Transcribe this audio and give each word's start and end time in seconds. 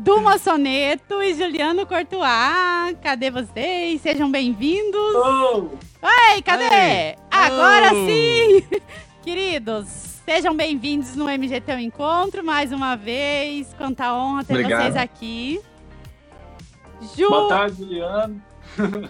Duma 0.00 0.38
Soneto 0.38 1.22
e 1.22 1.34
Juliano 1.34 1.84
Courtois. 1.84 2.96
Cadê 3.02 3.30
vocês? 3.30 4.00
Sejam 4.00 4.30
bem-vindos. 4.30 5.14
Oh! 5.14 5.68
Oi, 6.02 6.40
cadê? 6.42 7.18
Agora 7.30 7.92
oh. 7.92 8.06
sim! 8.06 8.64
Queridos, 9.22 9.86
sejam 10.24 10.56
bem-vindos 10.56 11.14
no 11.14 11.28
MGT 11.28 11.72
Encontro 11.80 12.42
mais 12.42 12.72
uma 12.72 12.96
vez. 12.96 13.74
Quanta 13.74 14.14
honra 14.14 14.42
ter 14.42 14.54
Obrigado. 14.54 14.80
vocês 14.84 14.96
aqui. 14.96 15.60
Ju... 17.14 17.28
Boa 17.28 17.48
tarde, 17.50 17.76
Juliano. 17.76 18.42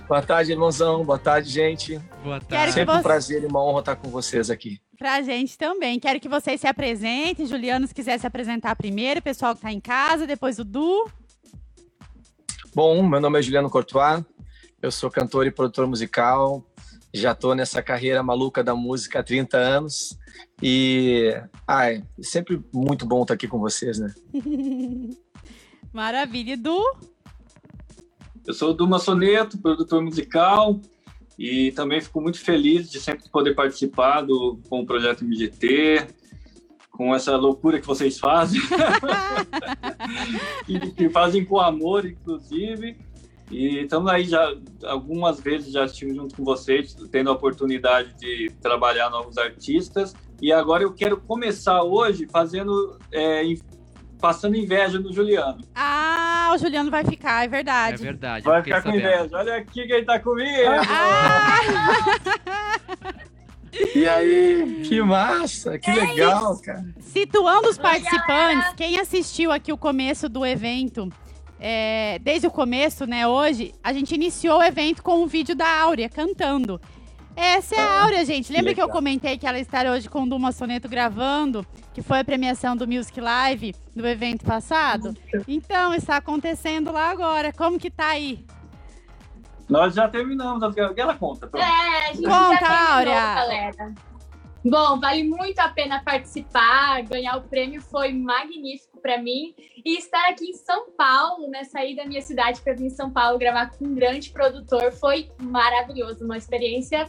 Boa 0.09 0.23
tarde, 0.23 0.51
irmãozão. 0.51 1.05
Boa 1.05 1.19
tarde, 1.21 1.51
gente. 1.51 2.01
Boa 2.25 2.41
tarde. 2.41 2.73
Sempre 2.73 2.95
você... 2.95 2.99
um 2.99 3.03
prazer 3.03 3.43
e 3.45 3.47
uma 3.47 3.65
honra 3.65 3.79
estar 3.79 3.95
com 3.95 4.11
vocês 4.11 4.51
aqui. 4.51 4.81
Pra 5.01 5.23
gente 5.23 5.57
também. 5.57 5.98
Quero 5.98 6.21
que 6.21 6.29
vocês 6.29 6.61
se 6.61 6.66
apresentem. 6.66 7.46
Juliano, 7.46 7.87
se 7.87 7.95
quiser 7.95 8.21
se 8.21 8.27
apresentar 8.27 8.77
primeiro, 8.77 9.21
o 9.21 9.23
pessoal 9.23 9.55
que 9.55 9.62
tá 9.62 9.73
em 9.73 9.80
casa, 9.80 10.27
depois 10.27 10.59
o 10.59 10.65
Du. 10.65 11.11
Bom, 12.75 13.02
meu 13.02 13.19
nome 13.19 13.39
é 13.39 13.42
Juliano 13.42 13.70
Courtois, 13.70 14.23
eu 14.83 14.91
sou 14.91 15.11
cantor 15.11 15.47
e 15.47 15.51
produtor 15.51 15.87
musical, 15.87 16.62
já 17.15 17.34
tô 17.34 17.55
nessa 17.55 17.83
carreira 17.83 18.23
maluca 18.23 18.62
da 18.62 18.75
música 18.75 19.20
há 19.20 19.23
30 19.23 19.56
anos 19.56 20.19
e 20.62 21.34
ai, 21.67 22.05
sempre 22.20 22.62
muito 22.70 23.06
bom 23.06 23.23
estar 23.23 23.33
aqui 23.33 23.48
com 23.48 23.59
vocês, 23.59 23.98
né? 23.98 24.12
Maravilha, 25.95 26.59
Du. 26.59 26.78
Eu 28.47 28.53
sou 28.53 28.73
o 28.73 28.75
Du 28.75 28.87
Massoneto, 28.87 29.56
produtor 29.56 30.03
musical, 30.03 30.78
e 31.41 31.73
também 31.73 32.03
fico 32.03 32.21
muito 32.21 32.39
feliz 32.39 32.91
de 32.91 33.01
sempre 33.01 33.27
poder 33.30 33.55
participar 33.55 34.21
do, 34.21 34.61
com 34.69 34.83
o 34.83 34.87
projeto 34.87 35.25
MGT, 35.25 36.07
com 36.91 37.15
essa 37.15 37.35
loucura 37.35 37.81
que 37.81 37.87
vocês 37.87 38.19
fazem, 38.19 38.61
que, 40.67 40.79
que, 40.93 41.09
fazem 41.09 41.43
com 41.43 41.59
amor, 41.59 42.05
inclusive. 42.05 42.95
E 43.51 43.79
estamos 43.79 44.12
aí 44.12 44.25
já, 44.25 44.55
algumas 44.84 45.41
vezes 45.41 45.73
já 45.73 45.87
estive 45.87 46.14
junto 46.14 46.37
com 46.37 46.45
vocês, 46.45 46.95
tendo 47.11 47.31
a 47.31 47.33
oportunidade 47.33 48.12
de 48.19 48.53
trabalhar 48.61 49.09
novos 49.09 49.39
artistas. 49.39 50.14
E 50.42 50.53
agora 50.53 50.83
eu 50.83 50.92
quero 50.92 51.17
começar 51.17 51.83
hoje 51.83 52.29
fazendo 52.31 52.98
é, 53.11 53.45
passando 54.21 54.57
inveja 54.57 54.99
no 54.99 55.13
Juliano. 55.13 55.59
Ah, 55.75 56.53
o 56.55 56.59
Juliano 56.59 56.91
vai 56.91 57.05
ficar, 57.05 57.45
é 57.45 57.49
verdade. 57.49 58.03
É 58.03 58.05
verdade. 58.05 58.45
Vai 58.45 58.63
ficar 58.63 58.83
com 58.83 58.91
inveja. 58.91 59.29
Olha 59.33 59.57
aqui 59.57 59.87
quem 59.87 60.05
tá 60.05 60.19
comigo. 60.21 60.71
Ah! 60.89 61.51
E 63.95 64.07
aí, 64.07 64.83
que 64.85 65.01
massa, 65.01 65.79
que 65.79 65.91
é 65.91 65.95
legal, 65.95 66.55
isso. 66.55 66.63
cara. 66.63 66.85
Situando 66.98 67.69
os 67.69 67.79
participantes, 67.79 68.73
quem 68.77 68.98
assistiu 68.98 69.53
aqui 69.53 69.73
o 69.73 69.79
começo 69.79 70.29
do 70.29 70.45
evento, 70.45 71.09
é, 71.59 72.19
desde 72.21 72.47
o 72.47 72.51
começo, 72.51 73.07
né, 73.07 73.27
hoje, 73.27 73.73
a 73.83 73.93
gente 73.93 74.15
iniciou 74.15 74.59
o 74.59 74.63
evento 74.63 75.03
com 75.03 75.23
um 75.23 75.27
vídeo 75.27 75.55
da 75.55 75.69
Áurea 75.83 76.09
cantando. 76.09 76.81
Essa 77.36 77.77
é 77.77 77.78
a 77.78 77.84
ah, 77.84 78.03
Áurea, 78.03 78.25
gente. 78.25 78.53
Lembra 78.53 78.70
que, 78.70 78.77
que 78.77 78.83
eu 78.83 78.89
comentei 78.89 79.39
que 79.39 79.47
ela 79.47 79.59
estará 79.59 79.92
hoje 79.92 80.09
com 80.09 80.23
o 80.23 80.28
Duma 80.28 80.53
Soneto 80.53 80.89
gravando, 80.89 81.67
que 81.95 82.03
foi 82.03 82.20
a 82.20 82.25
premiação 82.25 82.77
do 82.77 82.86
Music 82.86 83.20
Live 83.20 83.75
do 83.95 84.06
evento 84.06 84.45
passado? 84.45 85.17
Então, 85.47 85.95
está 85.95 86.17
acontecendo 86.17 86.92
lá 86.92 87.11
agora. 87.11 87.53
Como 87.53 87.78
que 87.78 87.91
tá 87.91 88.08
aí? 88.08 88.45
Nós 89.69 89.95
já 89.95 90.08
terminamos. 90.08 90.62
Ela 90.97 91.14
conta. 91.14 91.47
Pronto. 91.47 91.64
É, 91.64 92.11
a 92.11 92.12
gente 92.12 92.25
conta, 92.25 92.53
já 92.53 92.58
terminou, 92.58 92.97
Áurea. 92.97 93.34
galera. 93.34 94.09
Bom, 94.64 95.00
vale 95.00 95.25
muito 95.25 95.58
a 95.58 95.70
pena 95.70 96.03
participar, 96.05 97.03
ganhar 97.03 97.36
o 97.36 97.42
prêmio 97.42 97.80
foi 97.80 98.12
magnífico 98.12 99.00
para 99.00 99.17
mim 99.17 99.55
e 99.83 99.97
estar 99.97 100.28
aqui 100.28 100.50
em 100.50 100.52
São 100.52 100.91
Paulo, 100.91 101.48
né, 101.48 101.64
sair 101.64 101.97
da 101.97 102.05
minha 102.05 102.20
cidade 102.20 102.61
para 102.61 102.75
vir 102.75 102.86
em 102.86 102.91
São 102.91 103.11
Paulo 103.11 103.39
gravar 103.39 103.70
com 103.70 103.86
um 103.86 103.94
grande 103.94 104.30
produtor 104.30 104.92
foi 104.92 105.30
maravilhoso, 105.41 106.27
uma 106.27 106.36
experiência 106.36 107.08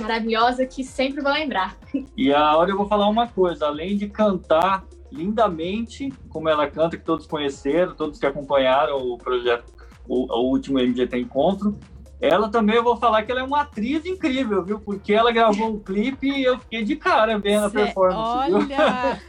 maravilhosa 0.00 0.66
que 0.66 0.82
sempre 0.82 1.22
vou 1.22 1.32
lembrar. 1.32 1.78
E 2.16 2.32
a 2.34 2.56
hora 2.56 2.70
eu 2.72 2.76
vou 2.76 2.88
falar 2.88 3.08
uma 3.08 3.28
coisa, 3.28 3.66
além 3.66 3.96
de 3.96 4.08
cantar 4.08 4.84
lindamente, 5.12 6.12
como 6.28 6.48
ela 6.48 6.68
canta, 6.68 6.96
que 6.96 7.04
todos 7.04 7.24
conheceram, 7.24 7.94
todos 7.94 8.18
que 8.18 8.26
acompanharam 8.26 8.96
o 8.96 9.16
projeto, 9.16 9.72
o, 10.08 10.26
o 10.32 10.50
último 10.50 10.80
MGT 10.80 11.18
Encontro, 11.18 11.78
ela 12.26 12.48
também 12.48 12.76
eu 12.76 12.82
vou 12.82 12.96
falar 12.96 13.22
que 13.22 13.30
ela 13.30 13.40
é 13.40 13.44
uma 13.44 13.62
atriz 13.62 14.04
incrível, 14.06 14.64
viu? 14.64 14.80
Porque 14.80 15.12
ela 15.12 15.30
gravou 15.30 15.74
um 15.74 15.78
clipe 15.78 16.28
e 16.28 16.44
eu 16.44 16.58
fiquei 16.58 16.82
de 16.82 16.96
cara 16.96 17.38
vendo 17.38 17.70
Cê, 17.70 17.80
a 17.80 17.84
performance. 17.84 18.54
Olha! 18.54 19.20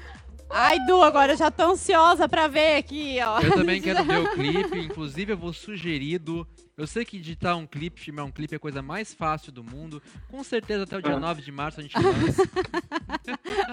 Ai, 0.50 0.80
Du, 0.86 1.02
agora 1.02 1.34
eu 1.34 1.38
já 1.38 1.52
tô 1.52 1.64
ansiosa 1.64 2.30
pra 2.30 2.48
ver 2.48 2.78
aqui, 2.78 3.18
ó. 3.22 3.42
Eu 3.42 3.56
também 3.56 3.82
quero 3.82 4.04
ver 4.06 4.20
o 4.20 4.32
clipe, 4.32 4.80
inclusive 4.80 5.34
eu 5.34 5.38
vou 5.38 5.52
sugerir 5.52 6.20
do 6.20 6.48
eu 6.78 6.86
sei 6.86 7.06
que 7.06 7.18
editar 7.18 7.56
um 7.56 7.66
clipe, 7.66 8.02
filmar 8.02 8.25
um 8.25 8.31
clipe 8.31 8.53
é 8.53 8.58
a 8.58 8.59
coisa 8.59 8.81
mais 8.81 9.13
fácil 9.13 9.50
do 9.50 9.63
mundo. 9.63 10.02
Com 10.30 10.44
certeza 10.44 10.84
até 10.84 10.97
o 10.97 11.02
dia 11.02 11.18
9 11.18 11.41
de 11.41 11.52
março 11.52 11.80
a 11.80 11.84
gente 11.84 11.97
lança. 11.97 12.44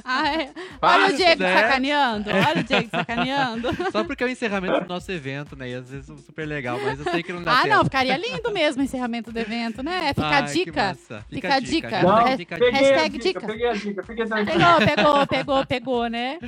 Ai, 0.04 0.50
olha 0.80 1.12
o 1.12 1.16
Diego 1.16 1.42
né? 1.42 1.60
sacaneando, 1.60 2.30
olha 2.30 2.60
o 2.60 2.64
Diego 2.64 2.88
sacaneando. 2.90 3.68
Só 3.90 4.04
porque 4.04 4.22
é 4.22 4.26
o 4.26 4.30
encerramento 4.30 4.80
do 4.82 4.88
nosso 4.88 5.10
evento, 5.10 5.56
né? 5.56 5.70
E 5.70 5.74
às 5.74 5.90
vezes 5.90 6.08
é 6.08 6.16
super 6.16 6.46
legal, 6.46 6.78
mas 6.80 7.00
eu 7.00 7.10
sei 7.10 7.24
que 7.24 7.32
não 7.32 7.42
dá 7.42 7.58
Ah, 7.58 7.62
tempo. 7.62 7.74
não, 7.74 7.84
ficaria 7.84 8.16
lindo 8.16 8.52
mesmo 8.52 8.82
o 8.82 8.84
encerramento 8.84 9.32
do 9.32 9.38
evento, 9.38 9.82
né? 9.82 10.14
Fica 10.14 10.26
Ai, 10.28 10.34
a 10.34 10.40
dica. 10.42 10.94
Fica, 10.94 11.24
fica, 11.28 11.54
a 11.54 11.60
dica. 11.60 11.88
dica. 11.88 12.02
Não, 12.02 12.36
fica 12.36 12.54
a 12.54 12.58
dica. 12.58 12.70
Hashtag 12.70 13.18
dica. 13.18 13.40
Peguei 13.40 13.68
a 13.68 13.72
dica, 13.72 14.02
peguei 14.04 14.24
a 14.24 14.26
dica. 14.26 14.52
Pegou, 14.52 14.86
pegou, 14.86 15.26
pegou, 15.26 15.66
pegou, 15.66 16.06
né? 16.06 16.38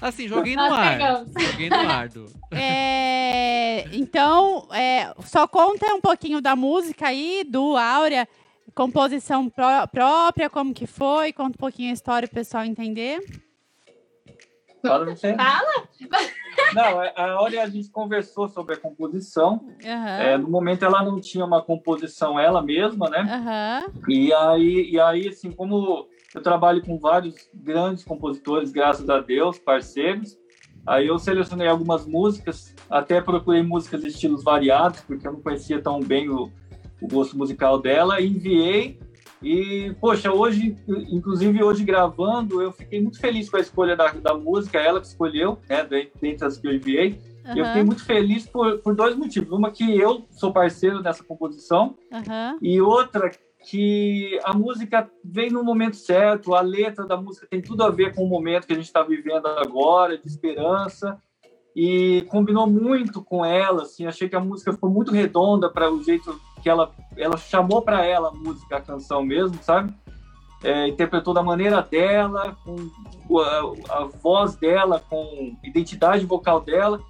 Assim, 0.00 0.26
joguei 0.26 0.56
no 0.56 0.72
ar. 0.72 1.24
Joguei 1.38 1.68
no 1.68 1.76
ar, 1.76 2.08
do. 2.08 2.26
É, 2.52 3.86
então, 3.92 4.66
é, 4.72 5.12
só 5.24 5.46
conta 5.46 5.86
um 5.94 5.99
pouquinho 6.00 6.40
da 6.40 6.56
música 6.56 7.08
aí, 7.08 7.44
do 7.44 7.76
Áurea, 7.76 8.28
composição 8.74 9.48
pró 9.48 9.86
própria, 9.86 10.48
como 10.48 10.74
que 10.74 10.86
foi, 10.86 11.32
conta 11.32 11.56
um 11.56 11.60
pouquinho 11.60 11.90
a 11.90 11.94
história 11.94 12.28
para 12.28 12.34
o 12.34 12.38
pessoal 12.38 12.64
entender. 12.64 13.20
Fala, 14.82 15.04
você. 15.04 15.34
Fala! 15.34 15.88
Não, 16.74 17.02
é, 17.02 17.12
a 17.14 17.32
Áurea 17.32 17.62
a 17.62 17.68
gente 17.68 17.90
conversou 17.90 18.48
sobre 18.48 18.74
a 18.74 18.78
composição. 18.78 19.60
Uhum. 19.84 19.90
É, 19.90 20.38
no 20.38 20.48
momento 20.48 20.84
ela 20.84 21.02
não 21.02 21.20
tinha 21.20 21.44
uma 21.44 21.62
composição 21.62 22.38
ela 22.38 22.62
mesma, 22.62 23.08
né? 23.10 23.22
Uhum. 23.22 24.02
E 24.08 24.32
aí, 24.32 24.90
e 24.90 25.00
aí, 25.00 25.28
assim, 25.28 25.50
como 25.50 26.08
eu 26.34 26.42
trabalho 26.42 26.82
com 26.82 26.98
vários 26.98 27.34
grandes 27.54 28.04
compositores, 28.04 28.72
graças 28.72 29.08
a 29.10 29.20
Deus, 29.20 29.58
parceiros, 29.58 30.38
Aí 30.86 31.06
eu 31.06 31.18
selecionei 31.18 31.68
algumas 31.68 32.06
músicas, 32.06 32.74
até 32.88 33.20
procurei 33.20 33.62
músicas 33.62 34.00
de 34.00 34.08
estilos 34.08 34.42
variados, 34.42 35.00
porque 35.00 35.26
eu 35.26 35.32
não 35.32 35.40
conhecia 35.40 35.80
tão 35.80 36.00
bem 36.00 36.28
o, 36.28 36.50
o 37.00 37.08
gosto 37.08 37.36
musical 37.36 37.80
dela, 37.80 38.20
e 38.20 38.28
enviei. 38.28 38.98
E, 39.42 39.94
poxa, 40.00 40.32
hoje, 40.32 40.76
inclusive 41.10 41.62
hoje 41.62 41.82
gravando, 41.82 42.60
eu 42.60 42.72
fiquei 42.72 43.00
muito 43.00 43.18
feliz 43.18 43.48
com 43.48 43.56
a 43.56 43.60
escolha 43.60 43.96
da, 43.96 44.08
da 44.12 44.34
música, 44.34 44.78
ela 44.78 45.00
que 45.00 45.06
escolheu, 45.06 45.58
né, 45.68 45.86
dentre 46.20 46.46
as 46.46 46.58
que 46.58 46.66
eu 46.66 46.74
enviei. 46.74 47.18
Uhum. 47.46 47.56
E 47.56 47.58
eu 47.58 47.64
fiquei 47.66 47.82
muito 47.82 48.04
feliz 48.04 48.46
por, 48.46 48.78
por 48.80 48.94
dois 48.94 49.16
motivos. 49.16 49.50
Uma, 49.50 49.70
que 49.70 49.98
eu 49.98 50.26
sou 50.30 50.52
parceiro 50.52 51.02
dessa 51.02 51.24
composição, 51.24 51.96
uhum. 52.12 52.58
e 52.60 52.80
outra, 52.82 53.30
que 53.64 54.38
a 54.44 54.54
música 54.54 55.10
vem 55.24 55.50
no 55.50 55.62
momento 55.62 55.96
certo, 55.96 56.54
a 56.54 56.60
letra 56.60 57.06
da 57.06 57.16
música 57.16 57.46
tem 57.48 57.60
tudo 57.60 57.82
a 57.82 57.90
ver 57.90 58.14
com 58.14 58.24
o 58.24 58.28
momento 58.28 58.66
que 58.66 58.72
a 58.72 58.76
gente 58.76 58.86
está 58.86 59.02
vivendo 59.02 59.46
agora, 59.46 60.16
de 60.16 60.26
esperança, 60.26 61.20
e 61.74 62.22
combinou 62.28 62.66
muito 62.66 63.22
com 63.22 63.44
ela, 63.44 63.82
assim, 63.82 64.06
achei 64.06 64.28
que 64.28 64.36
a 64.36 64.40
música 64.40 64.72
ficou 64.72 64.90
muito 64.90 65.12
redonda 65.12 65.70
para 65.70 65.90
o 65.90 66.02
jeito 66.02 66.40
que 66.62 66.68
ela, 66.68 66.90
ela 67.16 67.36
chamou 67.36 67.82
para 67.82 68.04
ela 68.04 68.28
a 68.28 68.32
música, 68.32 68.76
a 68.76 68.80
canção 68.80 69.22
mesmo, 69.22 69.58
sabe? 69.62 69.94
É, 70.62 70.88
interpretou 70.88 71.32
da 71.32 71.42
maneira 71.42 71.80
dela, 71.80 72.56
com 72.64 73.38
a, 73.38 74.00
a 74.00 74.04
voz 74.04 74.56
dela, 74.56 75.02
com 75.08 75.56
identidade 75.64 76.26
vocal 76.26 76.60
dela, 76.60 77.00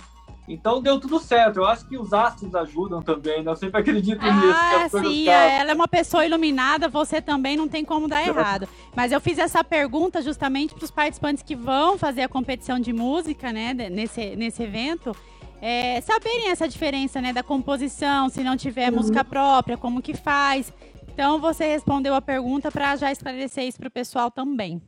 então 0.52 0.82
deu 0.82 0.98
tudo 0.98 1.18
certo. 1.18 1.58
Eu 1.58 1.66
acho 1.66 1.86
que 1.86 1.96
os 1.96 2.12
astros 2.12 2.54
ajudam 2.54 3.00
também, 3.00 3.42
né? 3.42 3.50
Eu 3.50 3.56
sempre 3.56 3.80
acredito 3.80 4.20
ah, 4.22 4.32
nisso. 4.32 4.96
Ah, 4.96 5.02
sim, 5.02 5.28
ela 5.28 5.70
é 5.70 5.74
uma 5.74 5.88
pessoa 5.88 6.24
iluminada, 6.24 6.88
você 6.88 7.20
também 7.20 7.56
não 7.56 7.68
tem 7.68 7.84
como 7.84 8.08
dar 8.08 8.26
errado. 8.26 8.68
Mas 8.94 9.12
eu 9.12 9.20
fiz 9.20 9.38
essa 9.38 9.62
pergunta 9.62 10.20
justamente 10.20 10.74
para 10.74 10.84
os 10.84 10.90
participantes 10.90 11.42
que 11.42 11.54
vão 11.54 11.96
fazer 11.96 12.22
a 12.22 12.28
competição 12.28 12.78
de 12.78 12.92
música, 12.92 13.52
né, 13.52 13.72
nesse, 13.74 14.36
nesse 14.36 14.62
evento. 14.62 15.14
É, 15.62 16.00
saberem 16.00 16.48
essa 16.48 16.66
diferença, 16.66 17.20
né, 17.20 17.32
da 17.32 17.42
composição, 17.42 18.28
se 18.28 18.42
não 18.42 18.56
tiver 18.56 18.90
uhum. 18.90 18.96
música 18.96 19.22
própria, 19.22 19.76
como 19.76 20.00
que 20.00 20.14
faz. 20.14 20.72
Então 21.12 21.38
você 21.38 21.66
respondeu 21.66 22.14
a 22.14 22.22
pergunta 22.22 22.70
para 22.70 22.96
já 22.96 23.12
esclarecer 23.12 23.64
isso 23.64 23.78
para 23.78 23.88
o 23.88 23.90
pessoal 23.90 24.30
também. 24.30 24.80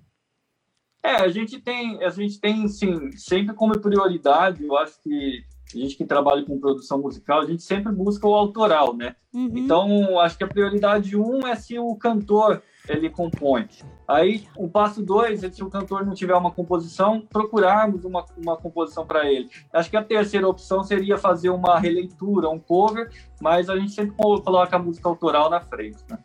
É, 1.05 1.17
a 1.17 1.29
gente 1.29 1.59
tem, 1.61 2.03
a 2.03 2.11
gente 2.11 2.41
tem, 2.41 2.69
sim, 2.69 3.11
sempre 3.13 3.55
como 3.55 3.79
prioridade, 3.79 4.65
eu 4.65 4.77
acho 4.79 5.03
que 5.03 5.45
a 5.75 5.83
gente 5.83 5.97
que 5.97 6.05
trabalha 6.05 6.45
com 6.45 6.59
produção 6.59 7.01
musical, 7.01 7.41
a 7.41 7.47
gente 7.47 7.63
sempre 7.63 7.93
busca 7.93 8.27
o 8.27 8.35
autoral, 8.35 8.95
né? 8.95 9.17
Uhum. 9.33 9.51
Então, 9.55 10.19
acho 10.21 10.37
que 10.37 10.45
a 10.45 10.49
prioridade 10.49 11.17
um 11.17 11.47
é 11.47 11.55
se 11.55 11.79
o 11.79 11.95
cantor 11.97 12.63
ele 12.89 13.09
compõe. 13.09 13.69
Aí, 14.07 14.47
o 14.57 14.69
passo 14.69 15.03
dois 15.03 15.45
é 15.45 15.51
se 15.51 15.63
o 15.63 15.71
cantor 15.71 16.05
não 16.05 16.15
tiver 16.15 16.35
uma 16.35 16.51
composição, 16.51 17.21
procurarmos 17.21 18.05
uma, 18.05 18.25
uma 18.37 18.57
composição 18.57 19.07
para 19.07 19.31
ele. 19.31 19.49
Acho 19.73 19.89
que 19.89 19.97
a 19.97 20.05
terceira 20.05 20.49
opção 20.49 20.83
seria 20.83 21.17
fazer 21.17 21.51
uma 21.51 21.79
releitura, 21.79 22.51
um 22.51 22.59
cover, 22.59 23.11
mas 23.41 23.71
a 23.71 23.77
gente 23.77 23.93
sempre 23.93 24.15
coloca 24.17 24.77
a 24.77 24.79
música 24.79 25.09
autoral 25.09 25.49
na 25.49 25.61
frente, 25.61 25.99
né? 26.11 26.19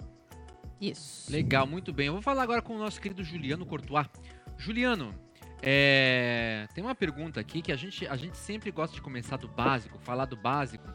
Isso. 0.82 1.32
Legal, 1.32 1.66
muito 1.66 1.92
bem. 1.92 2.08
Eu 2.08 2.14
vou 2.14 2.22
falar 2.22 2.44
agora 2.44 2.62
com 2.62 2.76
o 2.76 2.80
nosso 2.80 3.02
querido 3.02 3.24
Juliano 3.24 3.66
Courtois. 3.66 4.08
Juliano, 4.58 5.14
é... 5.62 6.68
tem 6.74 6.84
uma 6.84 6.96
pergunta 6.96 7.40
aqui 7.40 7.62
que 7.62 7.72
a 7.72 7.76
gente, 7.76 8.08
a 8.08 8.16
gente 8.16 8.38
sempre 8.38 8.72
gosta 8.72 8.96
de 8.96 9.02
começar 9.02 9.38
do 9.38 9.48
básico, 9.48 9.98
falar 10.00 10.26
do 10.26 10.36
básico, 10.36 10.88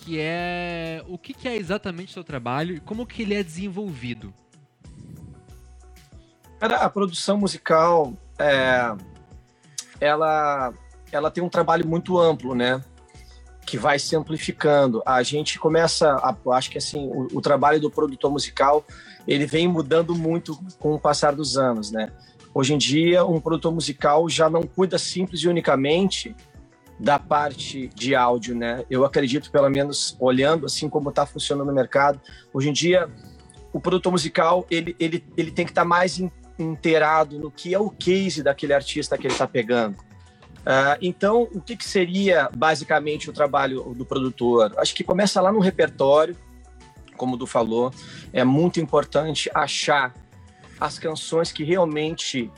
que 0.00 0.18
é 0.20 1.02
o 1.06 1.18
que, 1.18 1.34
que 1.34 1.48
é 1.48 1.56
exatamente 1.56 2.10
o 2.10 2.12
seu 2.12 2.24
trabalho 2.24 2.76
e 2.76 2.80
como 2.80 3.06
que 3.06 3.22
ele 3.22 3.34
é 3.34 3.42
desenvolvido. 3.42 4.32
Cara, 6.58 6.76
a 6.76 6.90
produção 6.90 7.36
musical, 7.36 8.14
é... 8.38 8.94
ela, 10.00 10.72
ela 11.10 11.30
tem 11.30 11.42
um 11.42 11.48
trabalho 11.48 11.86
muito 11.86 12.18
amplo, 12.18 12.54
né? 12.54 12.82
que 13.64 13.78
vai 13.78 13.98
se 13.98 14.14
amplificando. 14.16 15.02
A 15.06 15.22
gente 15.22 15.58
começa, 15.58 16.14
a, 16.16 16.36
acho 16.54 16.70
que 16.70 16.78
assim, 16.78 17.08
o, 17.08 17.28
o, 17.32 17.40
trabalho 17.40 17.80
do 17.80 17.90
produtor 17.90 18.30
musical, 18.30 18.84
ele 19.26 19.46
vem 19.46 19.68
mudando 19.68 20.14
muito 20.14 20.58
com 20.78 20.92
o 20.92 20.98
passar 20.98 21.34
dos 21.34 21.56
anos, 21.56 21.90
né? 21.90 22.12
Hoje 22.54 22.74
em 22.74 22.78
dia, 22.78 23.24
um 23.24 23.40
produtor 23.40 23.72
musical 23.72 24.28
já 24.28 24.48
não 24.50 24.62
cuida 24.62 24.98
simples 24.98 25.40
e 25.42 25.48
unicamente 25.48 26.34
da 26.98 27.18
parte 27.18 27.88
de 27.94 28.14
áudio, 28.14 28.54
né? 28.54 28.84
Eu 28.90 29.04
acredito, 29.04 29.50
pelo 29.50 29.68
menos 29.68 30.16
olhando 30.20 30.66
assim 30.66 30.88
como 30.88 31.08
está 31.08 31.24
funcionando 31.26 31.66
no 31.66 31.74
mercado, 31.74 32.20
hoje 32.52 32.68
em 32.68 32.72
dia 32.72 33.08
o 33.72 33.80
produtor 33.80 34.12
musical 34.12 34.66
ele, 34.70 34.94
ele, 35.00 35.24
ele 35.36 35.50
tem 35.50 35.64
que 35.64 35.72
estar 35.72 35.82
tá 35.82 35.88
mais 35.88 36.22
inteirado 36.58 37.38
no 37.38 37.50
que 37.50 37.74
é 37.74 37.78
o 37.78 37.88
case 37.88 38.42
daquele 38.42 38.74
artista 38.74 39.16
que 39.16 39.26
ele 39.26 39.32
está 39.32 39.46
pegando 39.48 39.96
Uh, 40.62 40.94
então, 41.02 41.48
o 41.52 41.60
que, 41.60 41.76
que, 41.76 41.84
seria 41.84 42.48
basicamente 42.54 43.28
o 43.28 43.32
trabalho 43.32 43.82
do 43.96 44.06
produtor? 44.06 44.72
Acho 44.76 44.94
que 44.94 45.02
começa 45.02 45.40
lá 45.40 45.50
no 45.50 45.58
repertório, 45.58 46.36
como 47.16 47.34
o 47.34 47.36
Du 47.36 47.46
falou, 47.46 47.92
é 48.32 48.44
muito 48.44 48.80
importante 48.80 49.50
achar 49.52 50.14
as 50.82 50.98
canções 50.98 51.52
que 51.52 51.62
realmente 51.62 52.50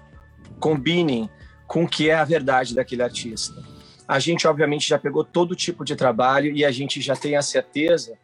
combinem 0.58 1.28
com 1.66 1.84
o 1.84 1.88
que 1.88 2.08
é 2.08 2.14
a 2.14 2.24
verdade 2.24 2.74
daquele 2.74 3.02
artista. 3.02 3.62
A 4.08 4.18
gente, 4.18 4.46
obviamente, 4.46 4.88
já 4.88 4.98
pegou 4.98 5.22
todo 5.22 5.54
tipo 5.54 5.84
de 5.84 5.94
trabalho 5.94 6.50
e 6.50 6.64
a 6.64 6.70
gente 6.70 7.02
já 7.02 7.14
tem 7.14 7.36
a 7.36 7.42
certeza 7.42 8.16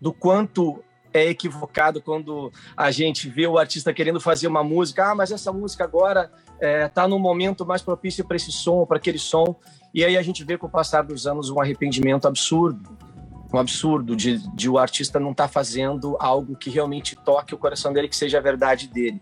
do 0.00 0.12
quanto 0.12 0.82
é 1.12 1.26
equivocado 1.26 2.00
quando 2.00 2.52
a 2.76 2.92
gente 2.92 3.28
vê 3.28 3.48
o 3.48 3.58
artista 3.58 3.92
querendo 3.92 4.20
fazer 4.20 4.46
uma 4.46 4.62
música. 4.62 5.10
Ah, 5.10 5.14
mas 5.14 5.32
essa 5.32 5.52
música 5.52 5.82
agora 5.82 6.30
está 6.54 6.66
é, 6.66 6.88
tá 6.88 7.08
no 7.08 7.18
momento 7.18 7.66
mais 7.66 7.82
propício 7.82 8.24
para 8.24 8.36
esse 8.36 8.52
som, 8.52 8.86
para 8.86 8.98
aquele 8.98 9.18
som. 9.18 9.56
E 9.92 10.04
aí 10.04 10.16
a 10.16 10.22
gente 10.22 10.44
vê 10.44 10.56
com 10.56 10.68
o 10.68 10.70
passar 10.70 11.02
dos 11.02 11.26
anos 11.26 11.50
um 11.50 11.60
arrependimento 11.60 12.28
absurdo, 12.28 12.96
um 13.52 13.58
absurdo 13.58 14.14
de, 14.14 14.38
de 14.54 14.68
o 14.68 14.78
artista 14.78 15.18
não 15.18 15.30
estar 15.30 15.44
tá 15.44 15.48
fazendo 15.48 16.16
algo 16.20 16.56
que 16.56 16.70
realmente 16.70 17.16
toque 17.16 17.54
o 17.54 17.58
coração 17.58 17.92
dele, 17.92 18.08
que 18.08 18.16
seja 18.16 18.38
a 18.38 18.40
verdade 18.40 18.88
dele. 18.88 19.20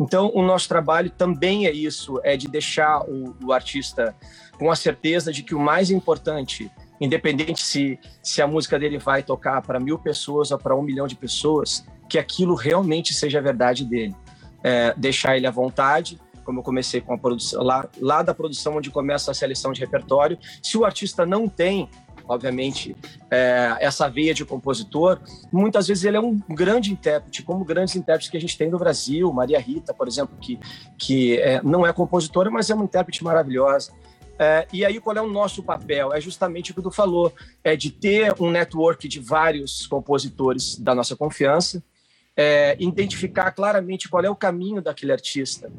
Então, 0.00 0.30
o 0.34 0.42
nosso 0.42 0.68
trabalho 0.68 1.10
também 1.10 1.66
é 1.66 1.72
isso, 1.72 2.20
é 2.22 2.36
de 2.36 2.48
deixar 2.48 3.00
o, 3.02 3.36
o 3.44 3.52
artista 3.52 4.14
com 4.58 4.70
a 4.70 4.76
certeza 4.76 5.32
de 5.32 5.42
que 5.42 5.54
o 5.54 5.60
mais 5.60 5.90
importante, 5.90 6.70
independente 7.00 7.62
se, 7.62 7.98
se 8.22 8.40
a 8.40 8.46
música 8.46 8.78
dele 8.78 8.98
vai 8.98 9.22
tocar 9.22 9.60
para 9.62 9.78
mil 9.78 9.98
pessoas 9.98 10.50
ou 10.50 10.58
para 10.58 10.74
um 10.74 10.82
milhão 10.82 11.06
de 11.06 11.16
pessoas, 11.16 11.84
que 12.08 12.18
aquilo 12.18 12.54
realmente 12.54 13.12
seja 13.12 13.38
a 13.38 13.42
verdade 13.42 13.84
dele. 13.84 14.14
É, 14.62 14.94
deixar 14.96 15.36
ele 15.36 15.46
à 15.46 15.50
vontade, 15.50 16.18
como 16.44 16.60
eu 16.60 16.64
comecei 16.64 17.00
com 17.00 17.12
a 17.12 17.18
produção, 17.18 17.62
lá, 17.62 17.86
lá 18.00 18.22
da 18.22 18.32
produção 18.32 18.76
onde 18.76 18.90
começa 18.90 19.30
a 19.30 19.34
seleção 19.34 19.70
de 19.72 19.80
repertório. 19.80 20.38
Se 20.62 20.78
o 20.78 20.84
artista 20.84 21.26
não 21.26 21.46
tem, 21.46 21.90
obviamente, 22.28 22.94
é, 23.30 23.76
essa 23.80 24.08
veia 24.08 24.34
de 24.34 24.44
compositor, 24.44 25.18
muitas 25.50 25.88
vezes 25.88 26.04
ele 26.04 26.16
é 26.16 26.20
um 26.20 26.38
grande 26.48 26.92
intérprete, 26.92 27.42
como 27.42 27.64
grandes 27.64 27.96
intérpretes 27.96 28.30
que 28.30 28.36
a 28.36 28.40
gente 28.40 28.56
tem 28.56 28.68
no 28.68 28.78
Brasil, 28.78 29.32
Maria 29.32 29.58
Rita, 29.58 29.94
por 29.94 30.06
exemplo, 30.06 30.36
que, 30.40 30.58
que 30.98 31.38
é, 31.38 31.62
não 31.62 31.86
é 31.86 31.92
compositora, 31.92 32.50
mas 32.50 32.68
é 32.68 32.74
uma 32.74 32.84
intérprete 32.84 33.24
maravilhosa. 33.24 33.92
É, 34.38 34.68
e 34.72 34.84
aí, 34.84 35.00
qual 35.00 35.16
é 35.16 35.20
o 35.20 35.26
nosso 35.26 35.62
papel? 35.62 36.12
É 36.12 36.20
justamente 36.20 36.70
o 36.70 36.74
que 36.74 36.82
tu 36.82 36.92
falou, 36.92 37.32
é 37.64 37.74
de 37.74 37.90
ter 37.90 38.34
um 38.40 38.50
network 38.50 39.08
de 39.08 39.18
vários 39.18 39.86
compositores 39.86 40.78
da 40.78 40.94
nossa 40.94 41.16
confiança, 41.16 41.82
é, 42.36 42.76
identificar 42.78 43.50
claramente 43.50 44.08
qual 44.08 44.22
é 44.22 44.30
o 44.30 44.36
caminho 44.36 44.80
daquele 44.80 45.10
artista, 45.10 45.72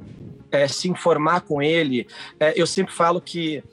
é, 0.52 0.68
se 0.68 0.90
informar 0.90 1.42
com 1.42 1.62
ele. 1.62 2.06
É, 2.38 2.60
eu 2.60 2.68
sempre 2.68 2.94
falo 2.94 3.22
que 3.22 3.63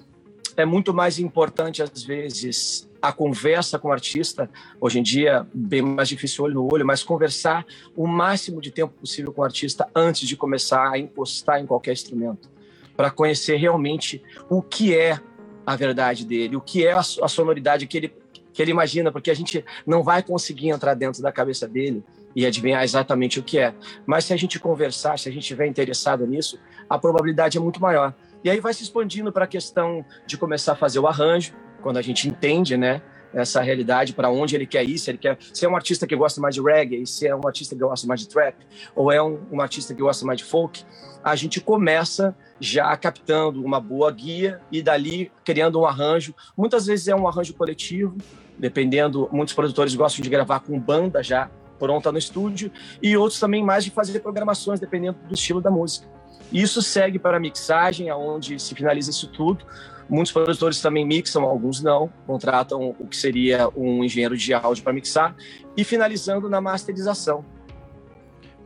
é 0.56 0.64
muito 0.64 0.94
mais 0.94 1.19
importante, 1.19 1.82
às 1.82 2.03
vezes, 2.03 2.88
a 3.00 3.12
conversa 3.12 3.79
com 3.79 3.88
o 3.88 3.93
artista. 3.93 4.49
Hoje 4.81 4.99
em 4.99 5.03
dia, 5.03 5.47
bem 5.53 5.82
mais 5.82 6.08
difícil 6.08 6.44
olho 6.44 6.55
no 6.55 6.73
olho, 6.73 6.87
mas 6.87 7.03
conversar 7.03 7.64
o 7.94 8.06
máximo 8.06 8.61
de 8.61 8.70
tempo 8.70 8.94
possível 8.94 9.32
com 9.32 9.43
o 9.43 9.44
artista 9.44 9.88
antes 9.94 10.26
de 10.26 10.37
começar 10.37 10.91
a 10.91 10.99
encostar 10.99 11.61
em 11.61 11.67
qualquer 11.67 11.93
instrumento, 11.93 12.49
para 12.97 13.11
conhecer 13.11 13.56
realmente 13.56 14.23
o 14.49 14.62
que 14.62 14.97
é 14.97 15.20
a 15.67 15.76
verdade 15.76 16.25
dele, 16.25 16.56
o 16.56 16.61
que 16.61 16.87
é 16.87 16.93
a, 16.93 17.00
a 17.00 17.29
sonoridade 17.29 17.87
que 17.87 17.99
ele, 17.99 18.14
que 18.53 18.62
ele 18.62 18.70
imagina, 18.70 19.12
porque 19.12 19.31
a 19.31 19.35
gente 19.35 19.64
não 19.87 20.03
vai 20.03 20.23
conseguir 20.23 20.70
entrar 20.70 20.94
dentro 20.94 21.23
da 21.23 21.31
cabeça 21.31 21.69
dele 21.69 22.03
e 22.35 22.47
adivinhar 22.47 22.82
exatamente 22.82 23.41
o 23.41 23.43
que 23.43 23.58
é. 23.58 23.75
Mas 24.06 24.25
se 24.25 24.32
a 24.32 24.37
gente 24.37 24.58
conversar, 24.58 25.19
se 25.19 25.29
a 25.29 25.32
gente 25.32 25.43
estiver 25.43 25.67
interessado 25.67 26.26
nisso, 26.26 26.58
a 26.88 26.99
probabilidade 26.99 27.58
é 27.58 27.61
muito 27.61 27.81
maior. 27.81 28.14
E 28.46 28.50
aí 28.50 28.60
vai 28.60 28.72
se 28.72 28.84
expandindo 28.84 29.32
para 29.32 29.43
a 29.43 29.48
questão 29.48 30.04
de 30.25 30.38
começar 30.38 30.75
a 30.75 30.76
fazer 30.76 31.00
o 31.00 31.06
arranjo, 31.08 31.52
quando 31.82 31.96
a 31.96 32.02
gente 32.02 32.28
entende, 32.28 32.76
né? 32.76 33.02
essa 33.34 33.60
realidade 33.60 34.12
para 34.12 34.31
onde 34.31 34.54
ele 34.54 34.66
quer 34.66 34.88
ir, 34.88 34.96
se 34.98 35.10
ele 35.10 35.19
quer 35.19 35.37
se 35.52 35.66
é 35.66 35.69
um 35.69 35.75
artista 35.75 36.06
que 36.06 36.14
gosta 36.14 36.40
mais 36.40 36.54
de 36.54 36.62
reggae, 36.62 37.04
se 37.04 37.26
é 37.26 37.34
um 37.34 37.44
artista 37.44 37.75
que 37.75 37.81
gosta 37.81 38.06
mais 38.06 38.20
de 38.20 38.28
trap, 38.28 38.54
ou 38.94 39.10
é 39.10 39.20
um, 39.20 39.40
um 39.50 39.60
artista 39.60 39.93
que 39.93 40.00
gosta 40.00 40.25
mais 40.25 40.38
de 40.38 40.44
folk, 40.44 40.84
a 41.25 41.34
gente 41.34 41.60
começa 41.60 42.37
já 42.60 42.96
captando 42.96 43.64
uma 43.64 43.81
boa 43.81 44.12
guia 44.12 44.60
e 44.70 44.81
dali 44.81 45.32
criando 45.44 45.81
um 45.81 45.84
arranjo. 45.84 46.32
Muitas 46.56 46.87
vezes 46.87 47.08
é 47.08 47.16
um 47.16 47.26
arranjo 47.26 47.52
coletivo, 47.52 48.16
dependendo, 48.56 49.28
muitos 49.32 49.54
produtores 49.54 49.93
gostam 49.96 50.22
de 50.22 50.31
gravar 50.31 50.60
com 50.60 50.78
banda 50.78 51.20
já 51.20 51.50
pronta 51.81 52.12
no 52.12 52.19
estúdio, 52.19 52.70
e 53.02 53.16
outros 53.16 53.40
também 53.40 53.62
mais 53.62 53.84
de 53.84 53.90
fazer 53.90 54.20
programações, 54.20 54.78
dependendo 54.78 55.19
do 55.28 55.34
estilo 55.34 55.60
da 55.60 55.70
música. 55.70 56.15
Isso 56.52 56.80
segue 56.80 57.18
para 57.18 57.36
a 57.36 57.40
mixagem, 57.40 58.08
aonde 58.08 58.58
se 58.58 58.74
finaliza 58.74 59.10
isso 59.10 59.28
tudo. 59.28 59.64
Muitos 60.08 60.32
produtores 60.32 60.80
também 60.80 61.04
mixam, 61.04 61.42
alguns 61.42 61.82
não, 61.82 62.08
contratam 62.26 62.94
o 62.98 63.06
que 63.06 63.16
seria 63.16 63.68
um 63.76 64.04
engenheiro 64.04 64.36
de 64.36 64.55
áudio 64.55 64.84
para 64.84 64.93
mixar, 64.93 65.34
e 65.76 65.82
finalizando 65.82 66.48
na 66.48 66.60
masterização. 66.60 67.44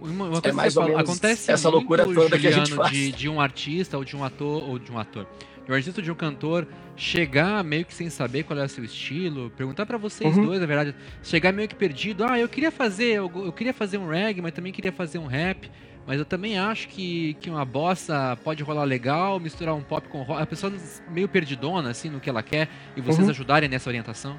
Uma, 0.01 0.27
uma 0.27 0.41
é 0.43 0.53
mais 0.53 0.77
ou 0.77 0.85
menos 0.85 1.01
acontece 1.01 1.51
essa 1.51 1.69
loucura 1.69 2.05
toda 2.05 2.37
Juliano, 2.37 2.41
que 2.41 2.47
a 2.47 2.51
gente 2.51 2.75
faz. 2.75 2.91
De, 2.91 3.13
de 3.13 3.29
um 3.29 3.41
artista 3.41 3.99
ou 3.99 4.05
de 4.05 4.17
um 4.17 4.25
ator 4.25 4.63
ou 4.63 4.79
de 4.79 4.91
um 4.91 4.99
ator 4.99 5.27
de 5.71 5.73
um 5.73 5.75
artista 5.77 6.03
de 6.03 6.11
um 6.11 6.15
cantor 6.15 6.67
chegar 6.97 7.63
meio 7.63 7.85
que 7.85 7.95
sem 7.95 8.11
saber 8.11 8.43
qual 8.43 8.59
é 8.59 8.65
o 8.65 8.69
seu 8.69 8.85
estilo, 8.85 9.51
perguntar 9.51 9.87
para 9.87 9.97
vocês 9.97 10.37
uhum. 10.37 10.47
dois, 10.47 10.61
na 10.61 10.67
verdade, 10.67 10.95
chegar 11.23 11.53
meio 11.53 11.69
que 11.69 11.75
perdido, 11.75 12.25
ah, 12.25 12.39
eu 12.39 12.49
queria 12.49 12.71
fazer, 12.71 13.15
eu, 13.15 13.31
eu, 13.37 13.53
queria 13.53 13.73
fazer 13.73 13.97
um 13.97 14.09
reggae, 14.09 14.43
mas 14.43 14.53
também 14.53 14.73
queria 14.73 14.93
fazer 14.93 15.19
um 15.19 15.27
rap, 15.27 15.71
mas 16.11 16.19
eu 16.19 16.25
também 16.25 16.59
acho 16.59 16.89
que, 16.89 17.35
que 17.35 17.49
uma 17.49 17.65
bossa 17.65 18.37
pode 18.43 18.65
rolar 18.65 18.83
legal, 18.83 19.39
misturar 19.39 19.77
um 19.77 19.81
pop 19.81 20.09
com 20.09 20.23
rock, 20.23 20.43
a 20.43 20.45
pessoa 20.45 20.73
meio 21.09 21.29
perdidona, 21.29 21.89
assim, 21.89 22.11
no 22.11 22.19
que 22.19 22.29
ela 22.29 22.43
quer, 22.43 22.69
e 22.97 23.01
vocês 23.01 23.27
uhum. 23.27 23.31
ajudarem 23.31 23.69
nessa 23.69 23.89
orientação? 23.89 24.37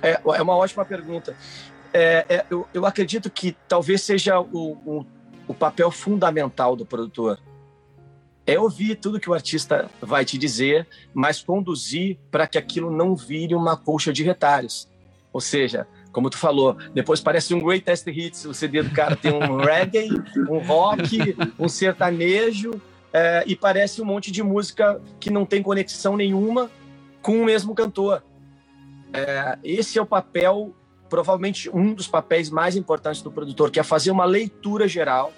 É, 0.00 0.20
é 0.24 0.40
uma 0.40 0.54
ótima 0.54 0.84
pergunta. 0.84 1.34
É, 1.92 2.24
é, 2.28 2.46
eu, 2.48 2.68
eu 2.72 2.86
acredito 2.86 3.28
que 3.28 3.56
talvez 3.66 4.00
seja 4.02 4.38
o, 4.38 4.78
o, 4.86 5.06
o 5.48 5.52
papel 5.52 5.90
fundamental 5.90 6.76
do 6.76 6.86
produtor 6.86 7.40
é 8.46 8.56
ouvir 8.56 8.94
tudo 8.94 9.18
que 9.18 9.28
o 9.28 9.34
artista 9.34 9.90
vai 10.00 10.24
te 10.24 10.38
dizer, 10.38 10.86
mas 11.12 11.42
conduzir 11.42 12.16
para 12.30 12.46
que 12.46 12.56
aquilo 12.56 12.92
não 12.92 13.16
vire 13.16 13.56
uma 13.56 13.76
colcha 13.76 14.12
de 14.12 14.22
retalhos. 14.22 14.88
Ou 15.32 15.40
seja, 15.40 15.84
como 16.12 16.28
tu 16.30 16.38
falou, 16.38 16.76
depois 16.92 17.20
parece 17.20 17.54
um 17.54 17.60
Great 17.60 17.84
Test 17.84 18.06
Hits, 18.06 18.44
o 18.44 18.54
CD 18.54 18.82
do 18.82 18.90
cara 18.90 19.14
tem 19.16 19.32
um 19.32 19.56
reggae, 19.62 20.08
um 20.48 20.58
rock, 20.58 21.36
um 21.58 21.68
sertanejo, 21.68 22.80
é, 23.12 23.44
e 23.46 23.56
parece 23.56 24.00
um 24.00 24.04
monte 24.04 24.30
de 24.30 24.42
música 24.42 25.00
que 25.18 25.30
não 25.30 25.44
tem 25.44 25.62
conexão 25.62 26.16
nenhuma 26.16 26.70
com 27.22 27.40
o 27.40 27.44
mesmo 27.44 27.74
cantor. 27.74 28.22
É, 29.12 29.58
esse 29.64 29.98
é 29.98 30.02
o 30.02 30.06
papel, 30.06 30.74
provavelmente 31.08 31.68
um 31.70 31.92
dos 31.92 32.06
papéis 32.06 32.50
mais 32.50 32.76
importantes 32.76 33.22
do 33.22 33.30
produtor, 33.30 33.70
que 33.70 33.80
é 33.80 33.82
fazer 33.82 34.10
uma 34.10 34.24
leitura 34.24 34.86
geral 34.86 35.32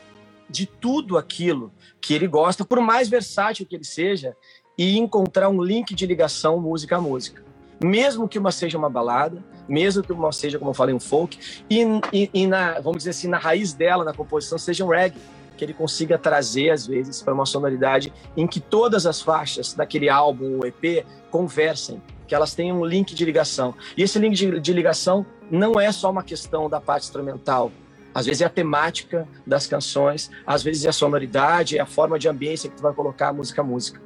de 0.49 0.67
tudo 0.67 1.17
aquilo 1.17 1.73
que 2.01 2.13
ele 2.13 2.27
gosta, 2.27 2.65
por 2.65 2.81
mais 2.81 3.09
versátil 3.09 3.65
que 3.65 3.75
ele 3.75 3.85
seja, 3.85 4.37
e 4.77 4.99
encontrar 4.99 5.49
um 5.49 5.63
link 5.63 5.95
de 5.95 6.07
ligação 6.07 6.61
música 6.61 6.97
a 6.97 7.01
música. 7.01 7.43
Mesmo 7.83 8.29
que 8.29 8.39
uma 8.39 8.53
seja 8.53 8.79
uma 8.79 8.89
balada, 8.89 9.43
mesmo 9.69 10.03
que 10.03 10.13
uma 10.13 10.33
seja, 10.33 10.59
como 10.59 10.71
eu 10.71 10.75
falei, 10.75 10.95
um 10.95 11.01
folk, 11.01 11.39
e, 11.69 11.83
e, 12.13 12.31
e 12.33 12.47
na, 12.47 12.81
vamos 12.81 12.99
dizer 12.99 13.11
assim, 13.11 13.29
na 13.29 13.39
raiz 13.39 13.73
dela, 13.73 14.05
na 14.05 14.13
composição, 14.13 14.59
seja 14.59 14.85
um 14.85 14.89
reggae. 14.89 15.19
que 15.57 15.65
ele 15.65 15.75
consiga 15.75 16.19
trazer, 16.19 16.71
às 16.71 16.87
vezes, 16.87 17.23
para 17.23 17.35
uma 17.35 17.47
sonoridade 17.47 18.13
em 18.37 18.47
que 18.47 18.59
todas 18.59 19.07
as 19.07 19.21
faixas 19.21 19.75
daquele 19.75 20.09
álbum 20.09 20.59
ou 20.59 20.67
EP 20.67 21.05
conversem, 21.31 22.03
que 22.27 22.35
elas 22.35 22.55
tenham 22.55 22.81
um 22.81 22.85
link 22.85 23.15
de 23.15 23.25
ligação. 23.25 23.75
E 23.97 24.03
esse 24.03 24.19
link 24.19 24.35
de, 24.35 24.59
de 24.59 24.73
ligação 24.73 25.25
não 25.51 25.79
é 25.79 25.93
só 25.93 26.11
uma 26.11 26.23
questão 26.23 26.69
da 26.69 26.81
parte 26.81 27.05
instrumental, 27.05 27.71
às 28.15 28.27
vezes 28.27 28.43
é 28.43 28.45
a 28.45 28.51
temática 28.51 29.27
das 29.47 29.67
canções, 29.67 30.31
às 30.47 30.63
vezes 30.63 30.85
é 30.85 30.89
a 30.91 30.93
sonoridade, 30.93 31.79
é 31.79 31.81
a 31.81 31.87
forma 31.87 32.19
de 32.19 32.29
ambiência 32.29 32.69
que 32.69 32.77
tu 32.77 32.83
vai 32.83 32.93
colocar 32.93 33.33
música 33.33 33.63
a 33.63 33.65
música. 33.65 34.01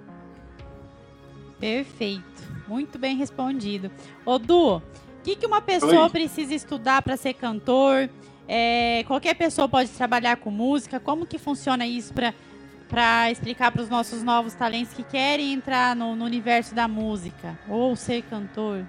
Perfeito. 1.58 2.24
Muito 2.68 2.98
bem 2.98 3.16
respondido. 3.16 3.90
Ô, 4.24 4.38
Du, 4.38 4.76
o 4.76 4.82
que, 5.22 5.36
que 5.36 5.46
uma 5.46 5.60
pessoa 5.60 6.04
Oi. 6.04 6.10
precisa 6.10 6.54
estudar 6.54 7.02
para 7.02 7.16
ser 7.16 7.34
cantor? 7.34 8.08
É, 8.48 9.04
qualquer 9.06 9.34
pessoa 9.34 9.68
pode 9.68 9.90
trabalhar 9.90 10.36
com 10.36 10.50
música? 10.50 11.00
Como 11.00 11.26
que 11.26 11.38
funciona 11.38 11.86
isso 11.86 12.14
para 12.88 13.30
explicar 13.30 13.72
para 13.72 13.82
os 13.82 13.88
nossos 13.88 14.22
novos 14.22 14.54
talentos 14.54 14.92
que 14.94 15.02
querem 15.02 15.52
entrar 15.52 15.96
no, 15.96 16.14
no 16.14 16.24
universo 16.24 16.74
da 16.74 16.86
música 16.86 17.58
ou 17.68 17.96
ser 17.96 18.22
cantor? 18.22 18.84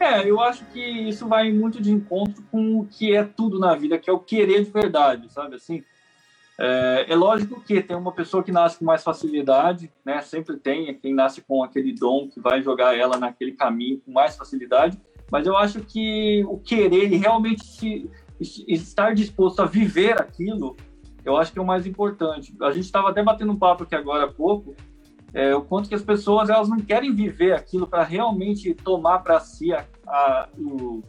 É, 0.00 0.28
eu 0.28 0.40
acho 0.40 0.64
que 0.66 0.80
isso 0.80 1.28
vai 1.28 1.52
muito 1.52 1.80
de 1.80 1.92
encontro 1.92 2.42
com 2.50 2.80
o 2.80 2.86
que 2.86 3.14
é 3.14 3.22
tudo 3.22 3.58
na 3.58 3.74
vida, 3.76 3.98
que 3.98 4.10
é 4.10 4.12
o 4.12 4.18
querer 4.18 4.64
de 4.64 4.70
verdade, 4.70 5.32
sabe? 5.32 5.54
Assim, 5.56 5.84
é, 6.64 7.06
é, 7.08 7.16
lógico 7.16 7.60
que 7.60 7.82
tem 7.82 7.96
uma 7.96 8.12
pessoa 8.12 8.40
que 8.40 8.52
nasce 8.52 8.78
com 8.78 8.84
mais 8.84 9.02
facilidade, 9.02 9.92
né? 10.04 10.20
Sempre 10.20 10.56
tem 10.56 10.94
quem 10.94 11.12
nasce 11.12 11.40
com 11.42 11.64
aquele 11.64 11.92
dom 11.92 12.28
que 12.28 12.38
vai 12.38 12.62
jogar 12.62 12.96
ela 12.96 13.18
naquele 13.18 13.50
caminho 13.50 14.00
com 14.00 14.12
mais 14.12 14.36
facilidade. 14.36 14.96
Mas 15.28 15.44
eu 15.44 15.56
acho 15.56 15.80
que 15.80 16.44
o 16.46 16.58
querer 16.58 17.12
e 17.12 17.16
realmente 17.16 17.64
se, 17.64 18.08
estar 18.40 19.12
disposto 19.12 19.58
a 19.58 19.66
viver 19.66 20.20
aquilo, 20.20 20.76
eu 21.24 21.36
acho 21.36 21.52
que 21.52 21.58
é 21.58 21.62
o 21.62 21.66
mais 21.66 21.84
importante. 21.84 22.54
A 22.62 22.70
gente 22.70 22.84
estava 22.84 23.10
até 23.10 23.24
batendo 23.24 23.50
um 23.50 23.58
papo 23.58 23.82
aqui 23.82 23.96
agora 23.96 24.26
há 24.26 24.32
pouco 24.32 24.76
é, 25.34 25.52
o 25.56 25.62
quanto 25.62 25.88
que 25.88 25.96
as 25.96 26.02
pessoas 26.02 26.48
elas 26.48 26.68
não 26.68 26.78
querem 26.78 27.12
viver 27.12 27.54
aquilo 27.54 27.88
para 27.88 28.04
realmente 28.04 28.72
tomar 28.72 29.18
para 29.20 29.40
si 29.40 29.72
a, 29.72 29.84
a, 30.06 30.48
o, 30.56 31.02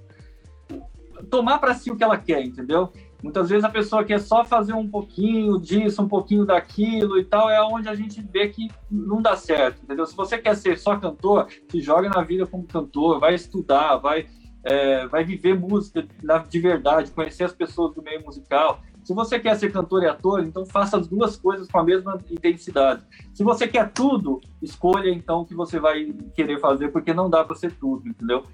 tomar 1.29 1.59
para 1.59 1.75
si 1.75 1.91
o 1.91 1.95
que 1.95 2.03
ela 2.03 2.17
quer, 2.17 2.41
entendeu? 2.41 2.91
Muitas 3.23 3.49
vezes 3.49 3.63
a 3.63 3.69
pessoa 3.69 4.03
quer 4.03 4.19
só 4.19 4.43
fazer 4.43 4.73
um 4.73 4.87
pouquinho 4.87 5.57
disso, 5.57 6.01
um 6.01 6.09
pouquinho 6.09 6.45
daquilo 6.45 7.17
e 7.17 7.23
tal, 7.23 7.49
é 7.49 7.63
onde 7.63 7.87
a 7.87 7.95
gente 7.95 8.21
vê 8.21 8.49
que 8.49 8.69
não 8.91 9.21
dá 9.21 9.37
certo, 9.37 9.81
entendeu? 9.81 10.05
Se 10.05 10.13
você 10.13 10.37
quer 10.37 10.55
ser 10.57 10.77
só 10.77 10.97
cantor, 10.97 11.47
se 11.71 11.79
joga 11.79 12.09
na 12.09 12.21
vida 12.21 12.45
como 12.45 12.67
cantor, 12.67 13.21
vai 13.21 13.33
estudar, 13.33 13.95
vai, 13.95 14.27
é, 14.61 15.07
vai 15.07 15.23
viver 15.23 15.57
música 15.57 16.05
de 16.49 16.59
verdade, 16.59 17.11
conhecer 17.11 17.45
as 17.45 17.53
pessoas 17.53 17.95
do 17.95 18.01
meio 18.03 18.21
musical, 18.21 18.81
se 19.03 19.13
você 19.13 19.37
quer 19.37 19.55
ser 19.57 19.71
cantor 19.71 20.03
e 20.03 20.07
ator, 20.07 20.43
então 20.43 20.65
faça 20.65 20.97
as 20.97 21.07
duas 21.07 21.35
coisas 21.35 21.67
com 21.67 21.77
a 21.77 21.83
mesma 21.83 22.17
intensidade. 22.31 23.03
Se 23.33 23.43
você 23.43 23.67
quer 23.67 23.91
tudo, 23.91 24.39
escolha 24.61 25.09
então 25.09 25.41
o 25.41 25.45
que 25.45 25.53
você 25.53 25.77
vai 25.77 26.13
querer 26.33 26.59
fazer, 26.59 26.89
porque 26.89 27.13
não 27.13 27.29
dá 27.29 27.43
para 27.43 27.55
ser 27.55 27.73
tudo, 27.73 28.07
entendeu? 28.07 28.45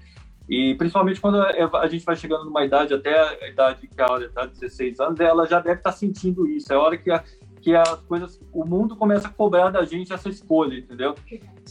E 0.50 0.74
principalmente 0.74 1.20
quando 1.20 1.40
a 1.40 1.86
gente 1.86 2.04
vai 2.04 2.16
chegando 2.16 2.44
numa 2.44 2.64
idade, 2.64 2.92
até 2.92 3.16
a 3.40 3.48
idade 3.48 3.86
que 3.86 4.02
a 4.02 4.06
Áurea 4.06 4.26
está, 4.26 4.44
16 4.46 4.98
anos, 4.98 5.20
ela 5.20 5.46
já 5.46 5.60
deve 5.60 5.78
estar 5.78 5.92
tá 5.92 5.96
sentindo 5.96 6.44
isso. 6.48 6.72
É 6.72 6.76
a 6.76 6.80
hora 6.80 6.98
que, 6.98 7.08
a, 7.08 7.22
que 7.60 7.72
as 7.72 8.00
coisas, 8.00 8.40
o 8.52 8.64
mundo 8.64 8.96
começa 8.96 9.28
a 9.28 9.30
cobrar 9.30 9.70
da 9.70 9.84
gente 9.84 10.12
essa 10.12 10.28
escolha, 10.28 10.76
entendeu? 10.76 11.14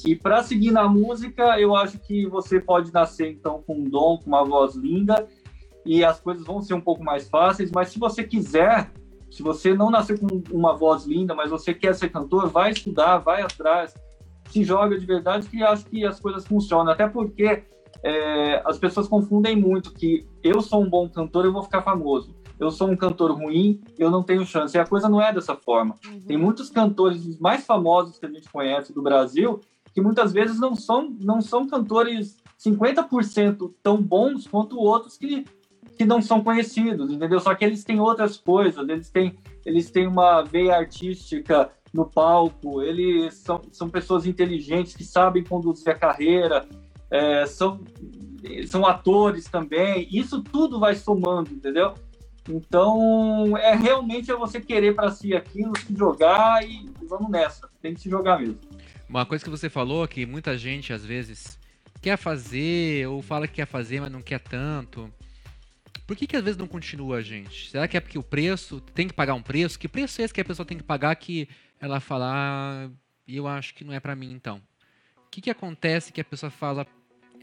E 0.05 0.15
para 0.15 0.41
seguir 0.43 0.71
na 0.71 0.87
música, 0.87 1.59
eu 1.59 1.75
acho 1.75 1.99
que 1.99 2.25
você 2.27 2.57
pode 2.57 2.93
nascer 2.93 3.29
então 3.29 3.61
com 3.67 3.75
um 3.75 3.83
dom, 3.83 4.17
com 4.17 4.27
uma 4.27 4.45
voz 4.45 4.75
linda, 4.75 5.27
e 5.85 6.01
as 6.01 6.21
coisas 6.21 6.45
vão 6.45 6.61
ser 6.61 6.73
um 6.73 6.81
pouco 6.81 7.03
mais 7.03 7.27
fáceis, 7.27 7.71
mas 7.71 7.89
se 7.89 7.99
você 7.99 8.23
quiser, 8.23 8.93
se 9.29 9.43
você 9.43 9.73
não 9.73 9.91
nasceu 9.91 10.17
com 10.17 10.41
uma 10.51 10.73
voz 10.73 11.03
linda, 11.03 11.35
mas 11.35 11.49
você 11.49 11.73
quer 11.73 11.93
ser 11.95 12.09
cantor, 12.09 12.47
vai 12.49 12.71
estudar, 12.71 13.17
vai 13.17 13.41
atrás, 13.41 13.93
se 14.49 14.63
joga 14.63 14.97
de 14.97 15.05
verdade, 15.05 15.49
que 15.49 15.61
acho 15.61 15.85
que 15.85 16.05
as 16.05 16.17
coisas 16.17 16.47
funcionam. 16.47 16.93
Até 16.93 17.09
porque 17.09 17.63
é, 18.03 18.61
as 18.65 18.77
pessoas 18.77 19.07
confundem 19.07 19.55
muito 19.55 19.93
que 19.93 20.27
eu 20.43 20.61
sou 20.61 20.83
um 20.83 20.89
bom 20.89 21.09
cantor, 21.09 21.45
eu 21.45 21.53
vou 21.53 21.63
ficar 21.63 21.81
famoso. 21.81 22.35
Eu 22.59 22.71
sou 22.71 22.89
um 22.89 22.95
cantor 22.95 23.31
ruim, 23.31 23.81
eu 23.97 24.11
não 24.11 24.21
tenho 24.21 24.45
chance. 24.45 24.75
E 24.75 24.79
a 24.79 24.85
coisa 24.85 25.07
não 25.07 25.21
é 25.21 25.31
dessa 25.31 25.55
forma. 25.55 25.95
Uhum. 26.05 26.19
Tem 26.21 26.37
muitos 26.37 26.69
cantores 26.69 27.39
mais 27.39 27.65
famosos 27.65 28.19
que 28.19 28.25
a 28.25 28.29
gente 28.29 28.49
conhece 28.49 28.93
do 28.93 29.01
Brasil 29.01 29.61
que 29.93 30.01
muitas 30.01 30.31
vezes 30.31 30.59
não 30.59 30.75
são, 30.75 31.09
não 31.19 31.41
são 31.41 31.67
cantores 31.67 32.37
50% 32.59 33.73
tão 33.81 34.01
bons 34.01 34.47
quanto 34.47 34.77
outros 34.77 35.17
que 35.17 35.45
que 35.97 36.05
não 36.05 36.21
são 36.21 36.41
conhecidos, 36.41 37.11
entendeu? 37.11 37.41
Só 37.41 37.53
que 37.53 37.65
eles 37.65 37.83
têm 37.83 37.99
outras 37.99 38.37
coisas, 38.37 38.87
eles 38.87 39.09
têm, 39.09 39.35
eles 39.65 39.91
têm 39.91 40.07
uma 40.07 40.41
veia 40.41 40.77
artística 40.77 41.69
no 41.93 42.05
palco, 42.05 42.81
eles 42.81 43.33
são, 43.33 43.61
são 43.69 43.89
pessoas 43.89 44.25
inteligentes 44.25 44.95
que 44.95 45.03
sabem 45.03 45.43
conduzir 45.43 45.89
a 45.89 45.95
carreira, 45.95 46.65
é, 47.09 47.45
são, 47.45 47.81
são 48.67 48.85
atores 48.85 49.45
também, 49.45 50.07
isso 50.11 50.43
tudo 50.43 50.79
vai 50.79 50.95
somando, 50.95 51.51
entendeu? 51.51 51.93
Então, 52.49 53.55
é 53.57 53.75
realmente 53.75 54.31
é 54.31 54.35
você 54.35 54.59
querer 54.59 54.95
para 54.95 55.11
si 55.11 55.35
aquilo, 55.35 55.77
se 55.77 55.95
jogar 55.95 56.67
e 56.67 56.89
vamos 57.07 57.29
nessa, 57.29 57.69
tem 57.81 57.93
que 57.93 58.01
se 58.01 58.09
jogar 58.09 58.39
mesmo. 58.39 58.59
Uma 59.07 59.25
coisa 59.25 59.43
que 59.43 59.49
você 59.49 59.69
falou 59.69 60.07
que 60.07 60.25
muita 60.25 60.57
gente 60.57 60.93
às 60.93 61.05
vezes 61.05 61.59
quer 62.01 62.17
fazer 62.17 63.07
ou 63.07 63.21
fala 63.21 63.47
que 63.47 63.55
quer 63.55 63.65
fazer, 63.65 64.01
mas 64.01 64.11
não 64.11 64.21
quer 64.21 64.39
tanto. 64.39 65.11
Por 66.07 66.15
que, 66.15 66.25
que 66.25 66.35
às 66.35 66.43
vezes 66.43 66.57
não 66.57 66.67
continua 66.67 67.21
gente? 67.21 67.69
Será 67.69 67.87
que 67.87 67.95
é 67.95 67.99
porque 67.99 68.17
o 68.17 68.23
preço 68.23 68.81
tem 68.81 69.07
que 69.07 69.13
pagar 69.13 69.35
um 69.35 69.43
preço? 69.43 69.77
Que 69.77 69.87
preço 69.87 70.21
é 70.21 70.25
esse 70.25 70.33
que 70.33 70.41
a 70.41 70.45
pessoa 70.45 70.65
tem 70.65 70.77
que 70.77 70.83
pagar 70.83 71.15
que 71.15 71.47
ela 71.79 71.99
fala, 71.99 72.31
ah, 72.33 72.89
eu 73.27 73.47
acho 73.47 73.75
que 73.75 73.83
não 73.83 73.93
é 73.93 73.99
para 73.99 74.15
mim 74.15 74.31
então? 74.31 74.61
O 75.17 75.29
que, 75.29 75.41
que 75.41 75.51
acontece 75.51 76.11
que 76.11 76.19
a 76.19 76.25
pessoa 76.25 76.49
fala, 76.49 76.87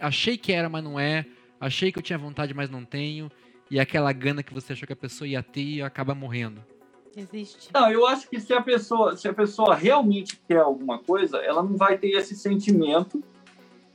achei 0.01 0.37
que 0.37 0.53
era, 0.53 0.69
mas 0.69 0.83
não 0.83 0.99
é, 0.99 1.27
achei 1.61 1.91
que 1.91 1.99
eu 1.99 2.03
tinha 2.03 2.19
vontade, 2.19 2.55
mas 2.55 2.71
não 2.71 2.85
tenho, 2.85 3.31
e 3.71 3.81
aquela 3.81 4.13
gana 4.13 4.43
que 4.43 4.55
você 4.55 4.73
achou 4.73 4.87
que 4.87 4.93
a 4.93 4.97
pessoa 4.97 5.27
ia 5.27 5.43
ter 5.43 5.63
e 5.63 5.83
acaba 5.83 6.15
morrendo? 6.15 6.63
Existe. 7.17 7.71
Não, 7.73 7.91
eu 7.91 8.07
acho 8.07 8.29
que 8.29 8.39
se 8.39 8.53
a 8.53 8.61
pessoa, 8.61 9.17
se 9.17 9.27
a 9.27 9.33
pessoa 9.33 9.75
realmente 9.75 10.39
quer 10.47 10.59
alguma 10.59 10.99
coisa, 10.99 11.39
ela 11.39 11.63
não 11.63 11.77
vai 11.77 11.97
ter 11.97 12.11
esse 12.11 12.37
sentimento, 12.37 13.23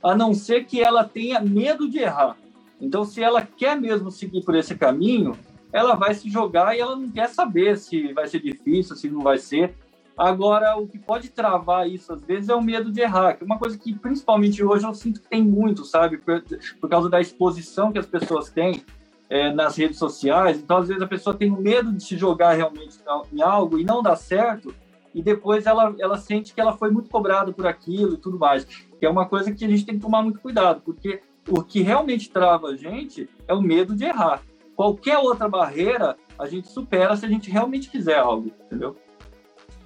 a 0.02 0.14
não 0.14 0.34
ser 0.34 0.64
que 0.64 0.82
ela 0.82 1.04
tenha 1.04 1.40
medo 1.40 1.88
de 1.88 1.98
errar. 1.98 2.36
Então, 2.80 3.04
se 3.04 3.22
ela 3.22 3.40
quer 3.40 3.80
mesmo 3.80 4.10
seguir 4.10 4.42
por 4.42 4.56
esse 4.56 4.74
caminho, 4.74 5.38
ela 5.72 5.94
vai 5.94 6.14
se 6.14 6.28
jogar 6.28 6.76
e 6.76 6.80
ela 6.80 6.96
não 6.96 7.08
quer 7.08 7.28
saber 7.28 7.78
se 7.78 8.12
vai 8.12 8.26
ser 8.26 8.40
difícil, 8.40 8.96
se 8.96 9.08
não 9.08 9.20
vai 9.20 9.38
ser. 9.38 9.72
Agora, 10.16 10.76
o 10.76 10.86
que 10.86 10.98
pode 10.98 11.30
travar 11.30 11.88
isso 11.88 12.12
às 12.12 12.22
vezes 12.22 12.48
é 12.48 12.54
o 12.54 12.62
medo 12.62 12.92
de 12.92 13.00
errar, 13.00 13.34
que 13.34 13.42
é 13.42 13.46
uma 13.46 13.58
coisa 13.58 13.78
que 13.78 13.94
principalmente 13.94 14.62
hoje 14.62 14.86
eu 14.86 14.94
sinto 14.94 15.20
que 15.20 15.28
tem 15.28 15.42
muito, 15.42 15.84
sabe? 15.84 16.18
Por, 16.18 16.42
por 16.80 16.90
causa 16.90 17.08
da 17.08 17.20
exposição 17.20 17.90
que 17.90 17.98
as 17.98 18.06
pessoas 18.06 18.50
têm 18.50 18.84
é, 19.30 19.50
nas 19.50 19.76
redes 19.76 19.98
sociais. 19.98 20.58
Então, 20.58 20.76
às 20.76 20.88
vezes 20.88 21.02
a 21.02 21.06
pessoa 21.06 21.34
tem 21.34 21.50
medo 21.50 21.92
de 21.92 22.04
se 22.04 22.16
jogar 22.18 22.52
realmente 22.52 22.98
em 23.32 23.40
algo 23.40 23.78
e 23.78 23.84
não 23.84 24.02
dá 24.02 24.14
certo, 24.14 24.74
e 25.14 25.22
depois 25.22 25.66
ela, 25.66 25.94
ela 25.98 26.18
sente 26.18 26.54
que 26.54 26.60
ela 26.60 26.76
foi 26.76 26.90
muito 26.90 27.10
cobrada 27.10 27.52
por 27.52 27.66
aquilo 27.66 28.14
e 28.14 28.18
tudo 28.18 28.38
mais. 28.38 28.64
Que 28.64 29.06
é 29.06 29.10
uma 29.10 29.26
coisa 29.26 29.52
que 29.52 29.64
a 29.64 29.68
gente 29.68 29.84
tem 29.84 29.96
que 29.96 30.00
tomar 30.00 30.22
muito 30.22 30.40
cuidado, 30.40 30.82
porque 30.84 31.20
o 31.48 31.62
que 31.62 31.82
realmente 31.82 32.30
trava 32.30 32.68
a 32.68 32.76
gente 32.76 33.28
é 33.46 33.54
o 33.54 33.60
medo 33.60 33.94
de 33.94 34.04
errar. 34.04 34.42
Qualquer 34.76 35.18
outra 35.18 35.48
barreira 35.48 36.16
a 36.38 36.46
gente 36.46 36.68
supera 36.68 37.16
se 37.16 37.26
a 37.26 37.28
gente 37.28 37.50
realmente 37.50 37.90
quiser 37.90 38.18
algo, 38.18 38.50
entendeu? 38.66 38.96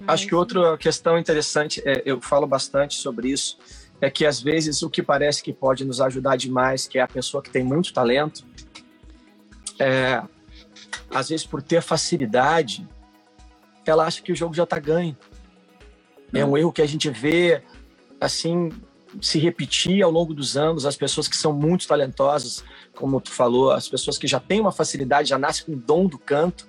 Acho 0.05 0.27
que 0.27 0.35
outra 0.35 0.77
questão 0.77 1.17
interessante, 1.17 1.81
é, 1.85 2.03
eu 2.05 2.21
falo 2.21 2.45
bastante 2.45 2.95
sobre 2.95 3.29
isso, 3.29 3.57
é 3.99 4.09
que 4.09 4.25
às 4.25 4.41
vezes 4.41 4.83
o 4.83 4.89
que 4.89 5.01
parece 5.01 5.41
que 5.41 5.51
pode 5.51 5.83
nos 5.83 5.99
ajudar 5.99 6.35
demais, 6.35 6.87
que 6.87 6.99
é 6.99 7.01
a 7.01 7.07
pessoa 7.07 7.41
que 7.41 7.49
tem 7.49 7.63
muito 7.63 7.93
talento, 7.93 8.45
é, 9.79 10.21
às 11.09 11.29
vezes 11.29 11.45
por 11.45 11.61
ter 11.61 11.81
facilidade, 11.81 12.87
ela 13.85 14.05
acha 14.05 14.21
que 14.21 14.31
o 14.31 14.35
jogo 14.35 14.53
já 14.53 14.63
está 14.63 14.79
ganho. 14.79 15.17
É 16.33 16.45
um 16.45 16.57
erro 16.57 16.71
que 16.71 16.81
a 16.81 16.85
gente 16.85 17.09
vê 17.09 17.63
assim 18.19 18.71
se 19.21 19.39
repetir 19.39 20.03
ao 20.03 20.11
longo 20.11 20.33
dos 20.33 20.57
anos, 20.57 20.85
as 20.85 20.95
pessoas 20.95 21.27
que 21.27 21.35
são 21.35 21.53
muito 21.53 21.87
talentosas, 21.87 22.63
como 22.93 23.21
tu 23.21 23.31
falou, 23.31 23.71
as 23.71 23.87
pessoas 23.87 24.17
que 24.17 24.27
já 24.27 24.39
têm 24.39 24.59
uma 24.59 24.71
facilidade, 24.71 25.29
já 25.29 25.37
nascem 25.37 25.65
com 25.65 25.71
o 25.71 25.75
dom 25.75 26.05
do 26.05 26.19
canto 26.19 26.67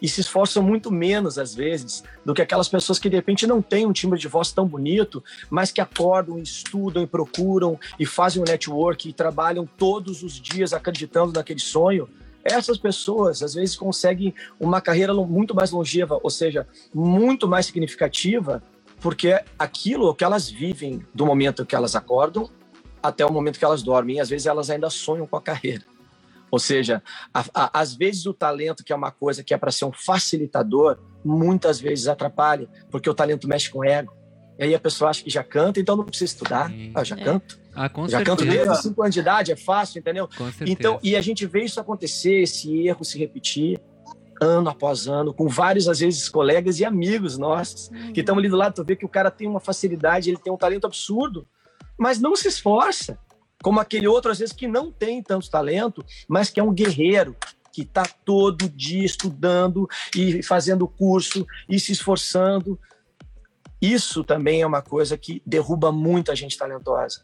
e 0.00 0.08
se 0.08 0.20
esforçam 0.20 0.62
muito 0.62 0.90
menos 0.90 1.38
às 1.38 1.54
vezes 1.54 2.02
do 2.24 2.34
que 2.34 2.42
aquelas 2.42 2.68
pessoas 2.68 2.98
que 2.98 3.08
de 3.08 3.16
repente 3.16 3.46
não 3.46 3.62
têm 3.62 3.86
um 3.86 3.92
timbre 3.92 4.18
de 4.18 4.28
voz 4.28 4.52
tão 4.52 4.66
bonito, 4.66 5.22
mas 5.48 5.72
que 5.72 5.80
acordam, 5.80 6.38
estudam 6.38 7.02
e 7.02 7.06
procuram 7.06 7.78
e 7.98 8.04
fazem 8.04 8.42
um 8.42 8.44
network 8.44 9.08
e 9.08 9.12
trabalham 9.12 9.66
todos 9.66 10.22
os 10.22 10.34
dias 10.34 10.72
acreditando 10.72 11.32
naquele 11.32 11.60
sonho. 11.60 12.08
Essas 12.44 12.78
pessoas 12.78 13.42
às 13.42 13.54
vezes 13.54 13.74
conseguem 13.74 14.34
uma 14.60 14.80
carreira 14.80 15.12
muito 15.14 15.54
mais 15.54 15.70
longeva, 15.70 16.20
ou 16.22 16.30
seja, 16.30 16.66
muito 16.94 17.48
mais 17.48 17.66
significativa 17.66 18.62
porque 19.00 19.38
aquilo 19.58 20.14
que 20.14 20.24
elas 20.24 20.48
vivem 20.48 21.04
do 21.14 21.26
momento 21.26 21.66
que 21.66 21.76
elas 21.76 21.94
acordam 21.94 22.48
até 23.02 23.24
o 23.24 23.32
momento 23.32 23.58
que 23.58 23.64
elas 23.64 23.82
dormem, 23.82 24.16
e 24.16 24.20
às 24.20 24.28
vezes 24.28 24.46
elas 24.46 24.68
ainda 24.68 24.90
sonham 24.90 25.26
com 25.26 25.36
a 25.36 25.40
carreira. 25.40 25.84
Ou 26.56 26.60
seja, 26.60 27.02
a, 27.34 27.44
a, 27.52 27.80
às 27.80 27.94
vezes 27.94 28.24
o 28.24 28.32
talento, 28.32 28.82
que 28.82 28.90
é 28.90 28.96
uma 28.96 29.10
coisa 29.10 29.44
que 29.44 29.52
é 29.52 29.58
para 29.58 29.70
ser 29.70 29.84
um 29.84 29.92
facilitador, 29.92 30.96
muitas 31.22 31.78
vezes 31.78 32.08
atrapalha, 32.08 32.66
porque 32.90 33.10
o 33.10 33.14
talento 33.14 33.46
mexe 33.46 33.68
com 33.68 33.80
o 33.80 33.84
ego. 33.84 34.10
E 34.58 34.64
aí 34.64 34.74
a 34.74 34.80
pessoa 34.80 35.10
acha 35.10 35.22
que 35.22 35.28
já 35.28 35.44
canta, 35.44 35.78
então 35.78 35.94
não 35.94 36.04
precisa 36.04 36.32
estudar. 36.32 36.72
Ah, 36.94 37.04
já 37.04 37.14
é. 37.14 37.22
canto. 37.22 37.58
Ah, 37.74 37.90
com 37.90 38.08
já 38.08 38.16
certeza. 38.16 38.24
canto 38.24 38.50
desde 38.50 38.70
os 38.70 38.78
5 38.78 39.02
anos 39.02 39.14
de 39.14 39.20
idade, 39.20 39.52
é 39.52 39.56
fácil, 39.56 39.98
entendeu? 39.98 40.30
Com 40.34 40.50
então, 40.64 40.98
e 41.02 41.14
a 41.14 41.20
gente 41.20 41.44
vê 41.44 41.62
isso 41.62 41.78
acontecer, 41.78 42.40
esse 42.40 42.86
erro 42.86 43.04
se 43.04 43.18
repetir 43.18 43.78
ano 44.40 44.70
após 44.70 45.06
ano, 45.06 45.34
com 45.34 45.48
vários, 45.48 45.88
às 45.88 45.98
vezes, 45.98 46.26
colegas 46.26 46.80
e 46.80 46.86
amigos 46.86 47.36
nossos 47.36 47.90
uhum. 47.90 48.14
que 48.14 48.20
estão 48.20 48.38
ali 48.38 48.48
do 48.48 48.56
lado. 48.56 48.76
Tu 48.76 48.82
vê 48.82 48.96
que 48.96 49.04
o 49.04 49.10
cara 49.10 49.30
tem 49.30 49.46
uma 49.46 49.60
facilidade, 49.60 50.30
ele 50.30 50.38
tem 50.38 50.50
um 50.50 50.56
talento 50.56 50.86
absurdo, 50.86 51.46
mas 51.98 52.18
não 52.18 52.34
se 52.34 52.48
esforça. 52.48 53.18
Como 53.66 53.80
aquele 53.80 54.06
outro, 54.06 54.30
às 54.30 54.38
vezes, 54.38 54.54
que 54.54 54.68
não 54.68 54.92
tem 54.92 55.20
tanto 55.20 55.50
talento, 55.50 56.06
mas 56.28 56.50
que 56.50 56.60
é 56.60 56.62
um 56.62 56.72
guerreiro, 56.72 57.34
que 57.72 57.82
está 57.82 58.04
todo 58.24 58.68
dia 58.68 59.04
estudando 59.04 59.88
e 60.14 60.40
fazendo 60.40 60.86
curso 60.86 61.44
e 61.68 61.80
se 61.80 61.90
esforçando. 61.90 62.78
Isso 63.82 64.22
também 64.22 64.62
é 64.62 64.66
uma 64.66 64.82
coisa 64.82 65.18
que 65.18 65.42
derruba 65.44 65.90
muita 65.90 66.36
gente 66.36 66.56
talentosa. 66.56 67.22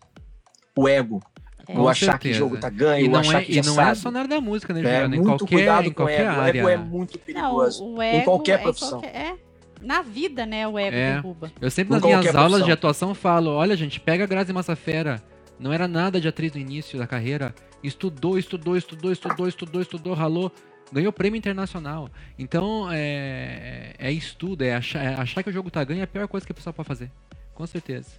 O 0.77 0.89
ego. 0.89 1.23
É, 1.69 1.79
o 1.79 1.89
achar 1.89 2.15
certeza. 2.15 2.19
que 2.19 2.31
o 2.31 2.35
jogo 2.35 2.59
tá 2.59 2.69
ganho, 2.69 3.07
e 3.07 3.09
não 3.09 3.21
achar 3.21 3.41
é, 3.41 3.45
que 3.45 3.53
E 3.53 3.63
não 3.63 3.75
sabe. 3.75 3.91
é 3.93 3.95
só 3.95 4.11
na 4.11 4.19
área 4.19 4.31
da 4.31 4.41
música, 4.41 4.75
né, 4.75 4.81
é, 4.81 4.83
Juliana? 4.83 5.15
É, 5.15 5.19
muito 5.21 5.29
qualquer, 5.29 5.55
cuidado 5.55 5.87
em 5.87 5.93
com 5.93 6.03
o 6.03 6.09
ego. 6.09 6.29
Área. 6.29 6.65
O 6.65 6.69
ego 6.69 6.83
é 6.83 6.85
muito 6.85 7.19
perigoso. 7.21 7.87
Não, 7.87 8.03
em 8.03 8.25
qualquer 8.25 8.59
é 8.59 8.63
profissão. 8.65 9.01
Qualquer, 9.01 9.17
é, 9.17 9.37
na 9.81 10.03
vida, 10.03 10.45
né, 10.45 10.67
o 10.67 10.77
ego 10.77 10.97
é. 10.97 11.15
derruba. 11.15 11.53
Eu 11.61 11.71
sempre 11.71 11.95
nas 11.95 12.03
minhas 12.03 12.27
aulas 12.27 12.35
profissão. 12.35 12.67
de 12.67 12.73
atuação 12.73 13.15
falo, 13.15 13.53
olha, 13.53 13.77
gente, 13.77 14.01
pega 14.01 14.25
a 14.25 14.27
Grazi 14.27 14.53
Massafera. 14.53 15.23
Não 15.59 15.73
era 15.73 15.87
nada 15.87 16.21
de 16.21 16.29
atriz 16.29 16.53
no 16.53 16.61
início 16.61 16.99
da 16.99 17.07
carreira. 17.07 17.55
Estudou, 17.83 18.39
estudou, 18.39 18.77
estudou, 18.77 19.13
estudou, 19.13 19.49
estudou, 19.49 19.83
estudou, 19.83 20.15
ralou 20.15 20.53
ganhou 20.93 21.13
prêmio 21.13 21.39
internacional. 21.39 22.11
Então, 22.39 22.89
é, 22.93 23.95
é 23.99 24.13
estudo, 24.13 24.63
é 24.63 24.75
achar, 24.75 25.03
é 25.03 25.15
achar, 25.15 25.43
que 25.43 25.49
o 25.49 25.53
jogo 25.53 25.71
tá 25.71 25.83
ganho 25.83 26.01
é 26.01 26.05
a 26.05 26.07
pior 26.07 26.29
coisa 26.29 26.45
que 26.45 26.53
a 26.53 26.55
pessoa 26.55 26.73
pode 26.73 26.87
fazer. 26.87 27.11
Com 27.55 27.67
certeza. 27.67 28.11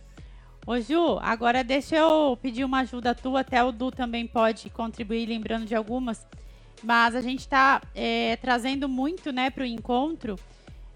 Ô 0.66 0.80
Ju, 0.80 1.20
agora 1.22 1.64
deixa 1.64 1.96
eu 1.96 2.38
pedir 2.42 2.64
uma 2.64 2.80
ajuda 2.80 3.14
tua, 3.14 3.42
até 3.42 3.64
o 3.64 3.72
Du 3.72 3.92
também 3.92 4.26
pode 4.26 4.70
contribuir, 4.72 5.28
lembrando 5.28 5.66
de 5.66 5.76
algumas. 5.76 6.26
Mas 6.82 7.16
a 7.16 7.22
gente 7.22 7.42
está 7.42 7.82
é, 7.94 8.36
trazendo 8.38 8.90
muito 8.90 9.32
né, 9.32 9.50
para 9.50 9.64
o 9.64 9.66
encontro 9.66 10.38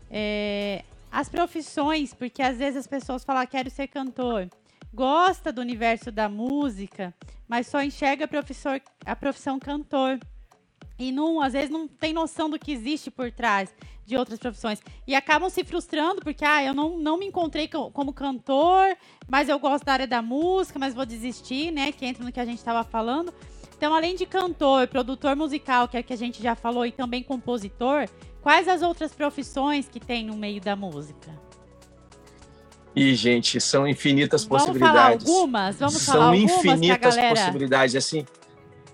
é, 0.09 0.83
as 1.11 1.29
profissões, 1.29 2.13
porque 2.13 2.41
às 2.41 2.57
vezes 2.57 2.77
as 2.77 2.87
pessoas 2.87 3.23
falam, 3.23 3.41
ah, 3.41 3.45
quero 3.45 3.69
ser 3.69 3.87
cantor. 3.87 4.49
Gosta 4.97 5.53
do 5.53 5.61
universo 5.61 6.11
da 6.11 6.27
música, 6.27 7.13
mas 7.47 7.67
só 7.67 7.83
enxerga 7.83 8.25
a, 8.25 9.11
a 9.11 9.15
profissão 9.15 9.59
cantor 9.59 10.19
e 10.97 11.11
não, 11.11 11.39
às 11.39 11.53
vezes 11.53 11.69
não 11.69 11.87
tem 11.87 12.11
noção 12.11 12.49
do 12.49 12.57
que 12.57 12.71
existe 12.71 13.11
por 13.11 13.31
trás 13.31 13.71
de 14.07 14.17
outras 14.17 14.39
profissões. 14.39 14.81
E 15.05 15.13
acabam 15.13 15.51
se 15.51 15.63
frustrando 15.63 16.21
porque, 16.23 16.43
ah, 16.43 16.63
eu 16.63 16.73
não, 16.73 16.97
não 16.97 17.15
me 17.15 17.27
encontrei 17.27 17.67
como 17.67 18.11
cantor, 18.11 18.97
mas 19.29 19.49
eu 19.49 19.59
gosto 19.59 19.85
da 19.85 19.93
área 19.93 20.07
da 20.07 20.23
música, 20.23 20.79
mas 20.79 20.95
vou 20.95 21.05
desistir, 21.05 21.69
né? 21.69 21.91
Que 21.91 22.03
entra 22.03 22.25
no 22.25 22.31
que 22.31 22.39
a 22.39 22.45
gente 22.45 22.57
estava 22.57 22.83
falando. 22.83 23.31
Então, 23.77 23.93
além 23.93 24.15
de 24.15 24.25
cantor, 24.25 24.87
produtor 24.87 25.35
musical, 25.35 25.87
que 25.87 25.97
é 25.97 26.01
que 26.01 26.11
a 26.11 26.17
gente 26.17 26.41
já 26.41 26.55
falou, 26.55 26.87
e 26.87 26.91
também 26.91 27.21
compositor, 27.21 28.09
quais 28.41 28.67
as 28.67 28.81
outras 28.81 29.13
profissões 29.13 29.87
que 29.87 29.99
tem 29.99 30.25
no 30.25 30.35
meio 30.35 30.59
da 30.59 30.75
música? 30.75 31.46
E, 32.97 33.13
gente, 33.13 33.61
são 33.61 33.87
infinitas 33.87 34.43
vamos 34.43 34.63
possibilidades. 34.63 35.23
Falar 35.23 35.37
algumas? 35.37 35.75
Vamos 35.75 36.01
são 36.01 36.13
falar 36.15 36.25
algumas 36.25 36.51
infinitas 36.51 37.15
galera... 37.15 37.35
possibilidades. 37.35 37.95
Assim, 37.95 38.25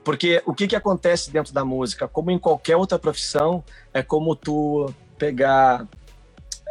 porque 0.04 0.44
o 0.46 0.54
que, 0.54 0.68
que 0.68 0.76
acontece 0.76 1.32
dentro 1.32 1.54
da 1.54 1.64
música? 1.64 2.06
Como 2.06 2.30
em 2.30 2.38
qualquer 2.38 2.76
outra 2.76 3.00
profissão, 3.00 3.64
é 3.94 4.04
como 4.04 4.36
tu 4.36 4.94
pegar. 5.18 5.88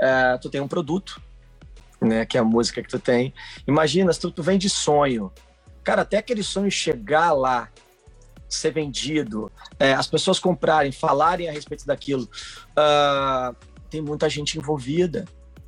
É, 0.02 0.36
tu 0.36 0.50
tem 0.50 0.60
um 0.60 0.68
produto, 0.68 1.22
né? 2.02 2.26
Que 2.26 2.36
é 2.36 2.40
a 2.40 2.44
música 2.44 2.82
que 2.82 2.88
tu 2.90 2.98
tem. 2.98 3.32
Imagina, 3.66 4.12
se 4.12 4.20
tu, 4.20 4.30
tu 4.30 4.42
vem 4.42 4.58
de 4.58 4.68
sonho. 4.68 5.32
Cara, 5.82 6.02
até 6.02 6.18
aquele 6.18 6.42
sonho 6.42 6.70
chegar 6.70 7.32
lá, 7.32 7.70
ser 8.46 8.72
vendido, 8.72 9.50
é, 9.78 9.94
as 9.94 10.06
pessoas 10.06 10.38
comprarem, 10.38 10.92
falarem 10.92 11.48
a 11.48 11.52
respeito 11.52 11.86
daquilo, 11.86 12.28
uh, 12.72 13.56
tem 13.88 14.02
muita 14.02 14.28
gente 14.28 14.58
envolvida. 14.58 15.24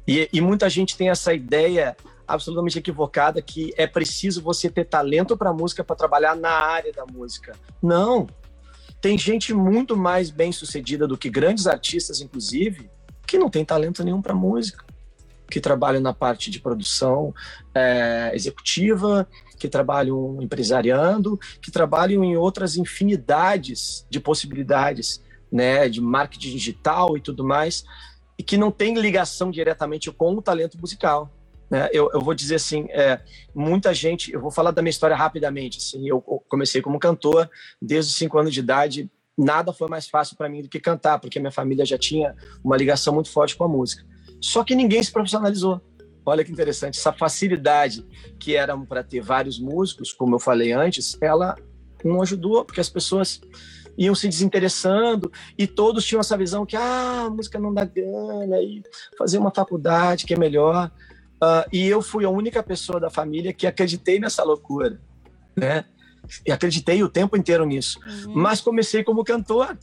E, 0.06 0.28
e 0.32 0.40
muita 0.40 0.68
gente 0.68 0.96
tem 0.96 1.10
essa 1.10 1.32
ideia 1.32 1.96
absolutamente 2.26 2.78
equivocada 2.78 3.40
que 3.42 3.72
é 3.76 3.86
preciso 3.86 4.42
você 4.42 4.70
ter 4.70 4.84
talento 4.84 5.36
para 5.36 5.52
música 5.52 5.84
para 5.84 5.96
trabalhar 5.96 6.34
na 6.34 6.50
área 6.50 6.92
da 6.92 7.04
música. 7.04 7.56
Não. 7.82 8.26
Tem 9.00 9.18
gente 9.18 9.52
muito 9.52 9.96
mais 9.96 10.30
bem 10.30 10.50
sucedida 10.50 11.06
do 11.06 11.18
que 11.18 11.28
grandes 11.28 11.66
artistas, 11.66 12.20
inclusive, 12.20 12.90
que 13.26 13.38
não 13.38 13.50
tem 13.50 13.64
talento 13.64 14.02
nenhum 14.02 14.22
para 14.22 14.34
música, 14.34 14.84
que 15.50 15.60
trabalham 15.60 16.00
na 16.00 16.14
parte 16.14 16.50
de 16.50 16.58
produção 16.58 17.34
é, 17.74 18.30
executiva, 18.34 19.28
que 19.58 19.68
trabalham 19.68 20.38
empresariando, 20.40 21.38
que 21.60 21.70
trabalham 21.70 22.24
em 22.24 22.36
outras 22.36 22.76
infinidades 22.76 24.06
de 24.08 24.18
possibilidades, 24.18 25.22
né, 25.52 25.88
de 25.88 26.00
marketing 26.00 26.50
digital 26.50 27.16
e 27.16 27.20
tudo 27.20 27.44
mais, 27.44 27.84
e 28.38 28.42
que 28.42 28.56
não 28.56 28.70
tem 28.70 28.94
ligação 28.94 29.50
diretamente 29.50 30.10
com 30.10 30.34
o 30.34 30.42
talento 30.42 30.78
musical. 30.78 31.30
Né? 31.70 31.88
Eu, 31.92 32.10
eu, 32.12 32.20
vou 32.20 32.34
dizer 32.34 32.56
assim, 32.56 32.86
é, 32.90 33.20
muita 33.54 33.94
gente, 33.94 34.32
eu 34.32 34.40
vou 34.40 34.50
falar 34.50 34.70
da 34.70 34.82
minha 34.82 34.90
história 34.90 35.16
rapidamente. 35.16 35.78
Assim, 35.78 36.08
eu 36.08 36.20
comecei 36.48 36.82
como 36.82 36.98
cantor 36.98 37.48
desde 37.80 38.10
os 38.10 38.16
cinco 38.16 38.38
anos 38.38 38.52
de 38.52 38.60
idade. 38.60 39.10
Nada 39.36 39.72
foi 39.72 39.88
mais 39.88 40.08
fácil 40.08 40.36
para 40.36 40.48
mim 40.48 40.62
do 40.62 40.68
que 40.68 40.78
cantar, 40.78 41.18
porque 41.18 41.40
minha 41.40 41.50
família 41.50 41.84
já 41.84 41.98
tinha 41.98 42.34
uma 42.62 42.76
ligação 42.76 43.14
muito 43.14 43.30
forte 43.30 43.56
com 43.56 43.64
a 43.64 43.68
música. 43.68 44.04
Só 44.40 44.62
que 44.62 44.74
ninguém 44.74 45.02
se 45.02 45.10
profissionalizou. 45.10 45.80
Olha 46.26 46.42
que 46.42 46.50
interessante, 46.50 46.98
essa 46.98 47.12
facilidade 47.12 48.06
que 48.38 48.56
era 48.56 48.76
para 48.78 49.02
ter 49.02 49.20
vários 49.20 49.58
músicos, 49.58 50.12
como 50.12 50.36
eu 50.36 50.38
falei 50.38 50.72
antes, 50.72 51.18
ela 51.20 51.54
não 52.02 52.22
ajudou, 52.22 52.64
porque 52.64 52.80
as 52.80 52.88
pessoas 52.88 53.40
iam 53.96 54.14
se 54.14 54.28
desinteressando 54.28 55.30
e 55.56 55.66
todos 55.66 56.04
tinham 56.04 56.20
essa 56.20 56.36
visão 56.36 56.66
que 56.66 56.76
ah, 56.76 57.24
a 57.26 57.30
música 57.30 57.58
não 57.58 57.72
dá 57.72 57.84
grana 57.84 58.60
e 58.60 58.82
fazer 59.16 59.38
uma 59.38 59.50
faculdade 59.50 60.24
que 60.24 60.34
é 60.34 60.38
melhor. 60.38 60.90
Uh, 61.36 61.68
e 61.72 61.86
eu 61.86 62.00
fui 62.00 62.24
a 62.24 62.30
única 62.30 62.62
pessoa 62.62 62.98
da 62.98 63.10
família 63.10 63.52
que 63.52 63.66
acreditei 63.66 64.18
nessa 64.18 64.42
loucura, 64.42 65.00
né? 65.56 65.84
E 66.46 66.50
acreditei 66.50 67.02
o 67.02 67.08
tempo 67.08 67.36
inteiro 67.36 67.66
nisso. 67.66 67.98
Uhum. 68.26 68.34
Mas 68.34 68.60
comecei 68.60 69.04
como 69.04 69.24
cantor, 69.24 69.76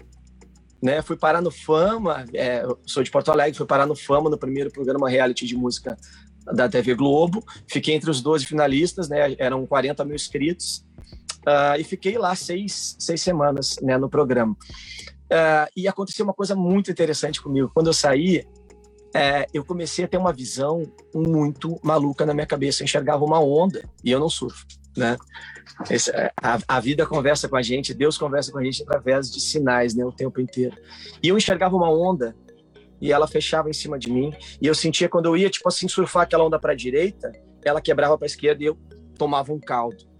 né? 0.81 1.01
Fui 1.01 1.15
parar 1.15 1.41
no 1.41 1.51
Fama, 1.51 2.25
é, 2.33 2.65
sou 2.85 3.03
de 3.03 3.11
Porto 3.11 3.31
Alegre, 3.31 3.55
fui 3.55 3.67
parar 3.67 3.85
no 3.85 3.95
Fama 3.95 4.29
no 4.29 4.37
primeiro 4.37 4.71
programa 4.71 5.07
reality 5.07 5.45
de 5.45 5.55
música 5.55 5.95
da 6.45 6.67
TV 6.67 6.95
Globo. 6.95 7.43
Fiquei 7.67 7.93
entre 7.93 8.09
os 8.09 8.21
12 8.21 8.45
finalistas, 8.45 9.07
né? 9.07 9.35
Eram 9.37 9.65
40 9.67 10.03
mil 10.03 10.15
inscritos. 10.15 10.83
Uh, 11.41 11.79
e 11.79 11.83
fiquei 11.83 12.17
lá 12.17 12.35
seis, 12.35 12.95
seis 12.99 13.21
semanas 13.21 13.75
né, 13.81 13.97
no 13.97 14.09
programa. 14.09 14.53
Uh, 14.53 15.67
e 15.75 15.87
aconteceu 15.87 16.23
uma 16.25 16.33
coisa 16.33 16.55
muito 16.55 16.91
interessante 16.91 17.41
comigo. 17.41 17.71
Quando 17.73 17.87
eu 17.87 17.93
saí, 17.93 18.45
é, 19.13 19.45
eu 19.53 19.63
comecei 19.63 20.05
a 20.05 20.07
ter 20.07 20.17
uma 20.17 20.31
visão 20.31 20.83
muito 21.13 21.79
maluca 21.83 22.25
na 22.25 22.33
minha 22.33 22.45
cabeça. 22.45 22.81
Eu 22.81 22.85
enxergava 22.85 23.23
uma 23.23 23.39
onda 23.39 23.83
e 24.03 24.11
eu 24.11 24.19
não 24.19 24.29
surfo, 24.29 24.65
né? 24.95 25.17
Esse, 25.89 26.11
é, 26.11 26.31
a, 26.41 26.59
a, 26.67 26.79
vida 26.79 27.05
conversa 27.05 27.49
com 27.49 27.55
a 27.55 27.61
gente, 27.61 27.93
Deus 27.93 28.17
conversa 28.17 28.51
com 28.51 28.59
a 28.59 28.63
gente 28.63 28.83
através 28.83 29.31
de 29.31 29.39
sinais, 29.39 29.95
né, 29.95 30.05
o 30.05 30.11
tempo 30.11 30.39
inteiro. 30.39 30.77
E 31.21 31.27
eu 31.27 31.37
enxergava 31.37 31.75
uma 31.75 31.89
onda 31.89 32.35
e 33.01 33.11
ela 33.11 33.27
fechava 33.27 33.69
em 33.69 33.73
cima 33.73 33.97
de 33.97 34.11
mim 34.11 34.33
e 34.61 34.67
eu 34.67 34.75
sentia 34.75 35.09
quando 35.09 35.25
eu 35.25 35.35
ia 35.35 35.49
tipo 35.49 35.67
assim 35.67 35.87
surfar 35.87 36.23
aquela 36.23 36.45
onda 36.45 36.59
para 36.59 36.73
a 36.73 36.75
direita, 36.75 37.31
ela 37.63 37.81
quebrava 37.81 38.17
para 38.17 38.25
a 38.25 38.27
esquerda 38.27 38.63
e 38.63 38.67
eu 38.67 38.77
tomava 39.17 39.51
um 39.51 39.59
caldo. 39.59 40.10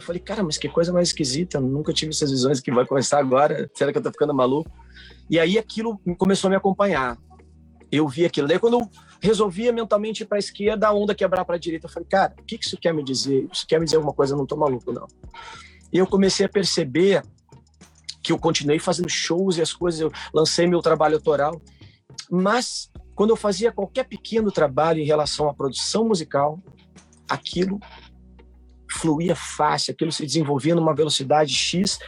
Eu 0.00 0.06
falei, 0.06 0.20
cara, 0.20 0.42
mas 0.42 0.58
que 0.58 0.68
coisa 0.68 0.92
mais 0.92 1.08
esquisita, 1.08 1.58
eu 1.58 1.62
nunca 1.62 1.92
tive 1.92 2.10
essas 2.10 2.30
visões 2.30 2.60
que 2.60 2.72
vai 2.72 2.86
começar 2.86 3.18
agora. 3.18 3.70
Será 3.74 3.92
que 3.92 3.98
eu 3.98 4.02
tô 4.02 4.10
ficando 4.10 4.34
maluco? 4.34 4.70
E 5.28 5.38
aí 5.38 5.58
aquilo 5.58 6.00
começou 6.18 6.48
a 6.48 6.50
me 6.50 6.56
acompanhar 6.56 7.16
eu 7.90 8.06
vi 8.08 8.24
aquilo. 8.24 8.46
Daí, 8.46 8.58
quando 8.58 8.78
eu 8.78 8.90
resolvia 9.20 9.72
mentalmente 9.72 10.22
ir 10.22 10.26
para 10.26 10.38
a 10.38 10.38
esquerda, 10.38 10.88
a 10.88 10.92
onda 10.92 11.14
quebrar 11.14 11.44
para 11.44 11.56
a 11.56 11.58
direita, 11.58 11.86
eu 11.86 11.90
falei, 11.90 12.08
cara, 12.08 12.34
o 12.38 12.44
que 12.44 12.58
isso 12.60 12.76
quer 12.78 12.94
me 12.94 13.02
dizer? 13.02 13.48
Isso 13.52 13.66
quer 13.66 13.78
me 13.78 13.84
dizer 13.84 13.96
alguma 13.96 14.14
coisa? 14.14 14.32
Eu 14.32 14.36
não 14.36 14.44
estou 14.44 14.58
maluco, 14.58 14.92
não. 14.92 15.06
E 15.92 15.98
eu 15.98 16.06
comecei 16.06 16.46
a 16.46 16.48
perceber 16.48 17.22
que 18.22 18.32
eu 18.32 18.38
continuei 18.38 18.78
fazendo 18.78 19.08
shows 19.08 19.56
e 19.56 19.62
as 19.62 19.72
coisas, 19.72 20.00
eu 20.00 20.12
lancei 20.32 20.66
meu 20.66 20.80
trabalho 20.80 21.16
autoral, 21.16 21.60
mas 22.30 22.90
quando 23.14 23.30
eu 23.30 23.36
fazia 23.36 23.72
qualquer 23.72 24.04
pequeno 24.04 24.52
trabalho 24.52 25.00
em 25.00 25.06
relação 25.06 25.48
à 25.48 25.54
produção 25.54 26.06
musical, 26.06 26.60
aquilo 27.28 27.80
fluía 28.90 29.34
fácil, 29.34 29.92
aquilo 29.92 30.12
se 30.12 30.24
desenvolvia 30.24 30.74
numa 30.74 30.94
velocidade 30.94 31.54
X 31.54 31.98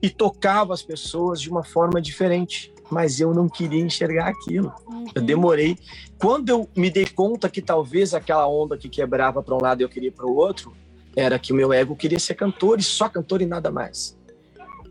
e 0.00 0.10
tocava 0.10 0.74
as 0.74 0.82
pessoas 0.82 1.40
de 1.40 1.48
uma 1.48 1.62
forma 1.62 2.00
diferente 2.00 2.72
mas 2.92 3.20
eu 3.20 3.32
não 3.32 3.48
queria 3.48 3.80
enxergar 3.80 4.28
aquilo. 4.28 4.70
Uhum. 4.86 5.06
Eu 5.14 5.22
demorei. 5.22 5.78
Quando 6.18 6.50
eu 6.50 6.68
me 6.76 6.90
dei 6.90 7.06
conta 7.06 7.48
que 7.48 7.62
talvez 7.62 8.12
aquela 8.12 8.46
onda 8.46 8.76
que 8.76 8.86
quebrava 8.86 9.42
para 9.42 9.54
um 9.54 9.62
lado 9.62 9.80
e 9.80 9.84
eu 9.84 9.88
queria 9.88 10.12
para 10.12 10.26
o 10.26 10.36
outro, 10.36 10.74
era 11.16 11.38
que 11.38 11.54
o 11.54 11.56
meu 11.56 11.72
ego 11.72 11.96
queria 11.96 12.18
ser 12.18 12.34
cantor 12.34 12.78
e 12.78 12.82
só 12.82 13.08
cantor 13.08 13.40
e 13.40 13.46
nada 13.46 13.70
mais. 13.70 14.18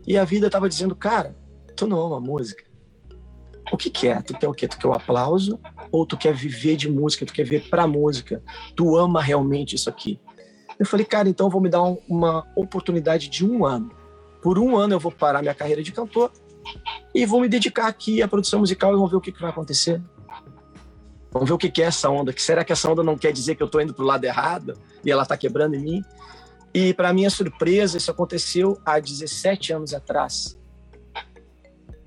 E 0.04 0.18
a 0.18 0.24
vida 0.24 0.50
tava 0.50 0.68
dizendo, 0.68 0.96
cara, 0.96 1.36
tu 1.76 1.86
não 1.86 2.00
ama 2.00 2.18
música. 2.18 2.64
O 3.72 3.76
que, 3.76 3.88
que 3.88 4.08
é? 4.08 4.20
Tu 4.20 4.36
quer 4.36 4.48
o 4.48 4.52
quê? 4.52 4.66
Tu 4.66 4.76
quer 4.76 4.88
o 4.88 4.92
aplauso? 4.92 5.60
Ou 5.92 6.04
tu 6.04 6.16
quer 6.16 6.34
viver 6.34 6.76
de 6.76 6.90
música? 6.90 7.24
Tu 7.24 7.32
quer 7.32 7.44
viver 7.44 7.68
pra 7.70 7.86
música? 7.86 8.42
Tu 8.74 8.96
ama 8.96 9.22
realmente 9.22 9.76
isso 9.76 9.88
aqui? 9.88 10.18
Eu 10.78 10.86
falei, 10.86 11.04
cara, 11.04 11.28
então 11.28 11.46
eu 11.46 11.50
vou 11.50 11.60
me 11.60 11.68
dar 11.68 11.82
um, 11.82 11.98
uma 12.08 12.46
oportunidade 12.56 13.28
de 13.28 13.46
um 13.46 13.64
ano. 13.64 13.90
Por 14.40 14.58
um 14.58 14.76
ano 14.76 14.94
eu 14.94 15.00
vou 15.00 15.12
parar 15.12 15.40
minha 15.40 15.54
carreira 15.54 15.82
de 15.82 15.92
cantor 15.92 16.32
e 17.14 17.24
vou 17.26 17.40
me 17.40 17.48
dedicar 17.48 17.86
aqui 17.86 18.22
à 18.22 18.28
produção 18.28 18.60
musical 18.60 18.92
e 18.92 18.96
vamos 18.96 19.10
ver 19.10 19.16
o 19.16 19.20
que, 19.20 19.32
que 19.32 19.40
vai 19.40 19.50
acontecer. 19.50 20.00
Vamos 21.30 21.48
ver 21.48 21.54
o 21.54 21.58
que, 21.58 21.70
que 21.70 21.82
é 21.82 21.86
essa 21.86 22.10
onda. 22.10 22.32
Que 22.32 22.42
será 22.42 22.64
que 22.64 22.72
essa 22.72 22.90
onda 22.90 23.02
não 23.02 23.16
quer 23.16 23.32
dizer 23.32 23.54
que 23.54 23.62
eu 23.62 23.66
estou 23.66 23.80
indo 23.80 23.94
para 23.94 24.02
o 24.02 24.06
lado 24.06 24.24
errado 24.24 24.78
e 25.04 25.10
ela 25.10 25.22
está 25.22 25.36
quebrando 25.36 25.74
em 25.74 25.80
mim? 25.80 26.04
E 26.74 26.92
para 26.94 27.12
minha 27.12 27.30
surpresa, 27.30 27.96
isso 27.98 28.10
aconteceu 28.10 28.78
há 28.84 28.98
17 28.98 29.72
anos 29.72 29.94
atrás. 29.94 30.58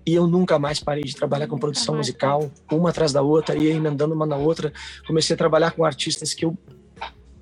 E 0.06 0.13
eu 0.13 0.28
nunca 0.28 0.60
mais 0.60 0.80
parei 0.80 1.04
de 1.04 1.15
trabalhar 1.15 1.47
com 1.47 1.58
produção 1.58 1.95
musical, 1.95 2.51
uma 2.71 2.91
atrás 2.91 3.12
da 3.12 3.23
outra, 3.23 3.58
ia 3.58 3.73
emendando 3.73 4.13
uma 4.13 4.25
na 4.25 4.36
outra. 4.36 4.71
Comecei 5.08 5.34
a 5.34 5.38
trabalhar 5.38 5.71
com 5.71 5.84
artistas 5.84 6.34
que 6.34 6.45
eu 6.45 6.56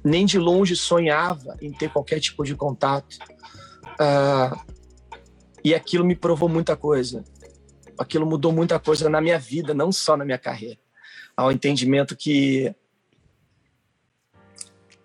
nem 0.04 0.26
de 0.26 0.38
longe 0.38 0.76
sonhava 0.76 1.58
em 1.62 1.72
ter 1.72 1.90
qualquer 1.90 2.20
tipo 2.20 2.44
de 2.44 2.56
contato. 2.56 3.18
Uh, 3.94 4.74
e 5.64 5.74
aquilo 5.74 6.04
me 6.04 6.16
provou 6.16 6.50
muita 6.50 6.76
coisa. 6.76 7.24
Aquilo 7.98 8.26
mudou 8.26 8.52
muita 8.52 8.80
coisa 8.80 9.10
na 9.10 9.22
minha 9.22 9.40
vida, 9.40 9.74
não 9.74 9.92
só 9.92 10.18
na 10.18 10.26
minha 10.26 10.38
carreira. 10.38 10.80
Ao 11.38 11.52
entendimento 11.52 12.16
que 12.16 12.76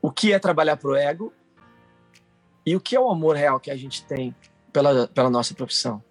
o 0.03 0.11
que 0.11 0.33
é 0.33 0.39
trabalhar 0.39 0.77
para 0.77 0.91
o 0.91 0.97
ego 0.97 1.33
e 2.65 2.75
o 2.75 2.81
que 2.81 2.97
é 2.97 3.01
o 3.01 3.11
amor 3.11 3.37
real 3.37 3.61
que 3.61 3.71
a 3.71 3.77
gente 3.77 4.05
tem 4.05 4.35
pela, 4.73 5.07
pela 5.09 5.31
nossa 5.31 5.55
profissão. 5.55 6.03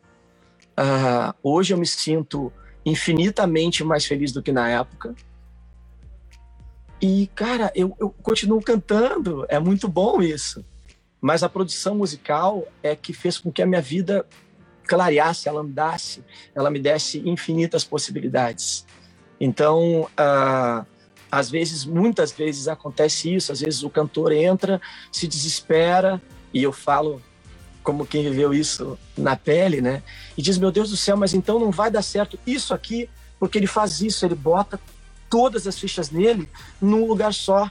Uh, 0.80 1.34
hoje 1.42 1.74
eu 1.74 1.78
me 1.78 1.86
sinto 1.86 2.52
infinitamente 2.86 3.84
mais 3.84 4.06
feliz 4.06 4.32
do 4.32 4.42
que 4.42 4.52
na 4.52 4.70
época. 4.70 5.14
E, 7.02 7.28
cara, 7.36 7.72
eu, 7.76 7.96
eu 8.00 8.10
continuo 8.10 8.62
cantando, 8.62 9.46
é 9.50 9.60
muito 9.60 9.88
bom 9.88 10.22
isso. 10.22 10.66
Mas 11.22 11.44
a 11.44 11.50
produção 11.50 11.96
musical 11.96 12.68
é 12.82 12.96
que 12.96 13.14
fez 13.14 13.38
com 13.38 13.52
que 13.52 13.62
a 13.62 13.66
minha 13.66 13.82
vida 13.82 14.26
clareasse, 14.88 15.50
ela 15.50 15.62
andasse, 15.62 16.24
ela 16.56 16.72
me 16.72 16.80
desse 16.80 17.20
infinitas 17.28 17.84
possibilidades. 17.84 18.86
Então, 19.40 20.04
uh, 20.04 20.86
às 21.32 21.50
vezes, 21.50 21.86
muitas 21.86 22.32
vezes 22.32 22.68
acontece 22.68 23.34
isso, 23.34 23.52
às 23.52 23.60
vezes 23.60 23.84
o 23.84 23.90
cantor 23.90 24.32
entra, 24.32 24.82
se 25.12 25.28
desespera, 25.28 26.22
e 26.54 26.64
eu 26.64 26.72
falo 26.72 27.22
como 27.84 28.06
quem 28.06 28.24
viveu 28.24 28.54
isso 28.54 28.98
na 29.18 29.36
pele, 29.36 29.82
né? 29.82 30.02
E 30.38 30.42
diz: 30.42 30.58
Meu 30.58 30.72
Deus 30.72 30.90
do 30.90 30.98
céu, 30.98 31.16
mas 31.16 31.34
então 31.34 31.60
não 31.60 31.72
vai 31.72 31.92
dar 31.92 32.02
certo 32.02 32.40
isso 32.48 32.74
aqui, 32.74 33.10
porque 33.40 33.58
ele 33.58 33.68
faz 33.68 34.02
isso, 34.02 34.26
ele 34.26 34.36
bota 34.36 34.80
todas 35.30 35.68
as 35.68 35.78
fichas 35.78 36.10
nele 36.10 36.50
num 36.82 37.06
lugar 37.06 37.34
só. 37.34 37.70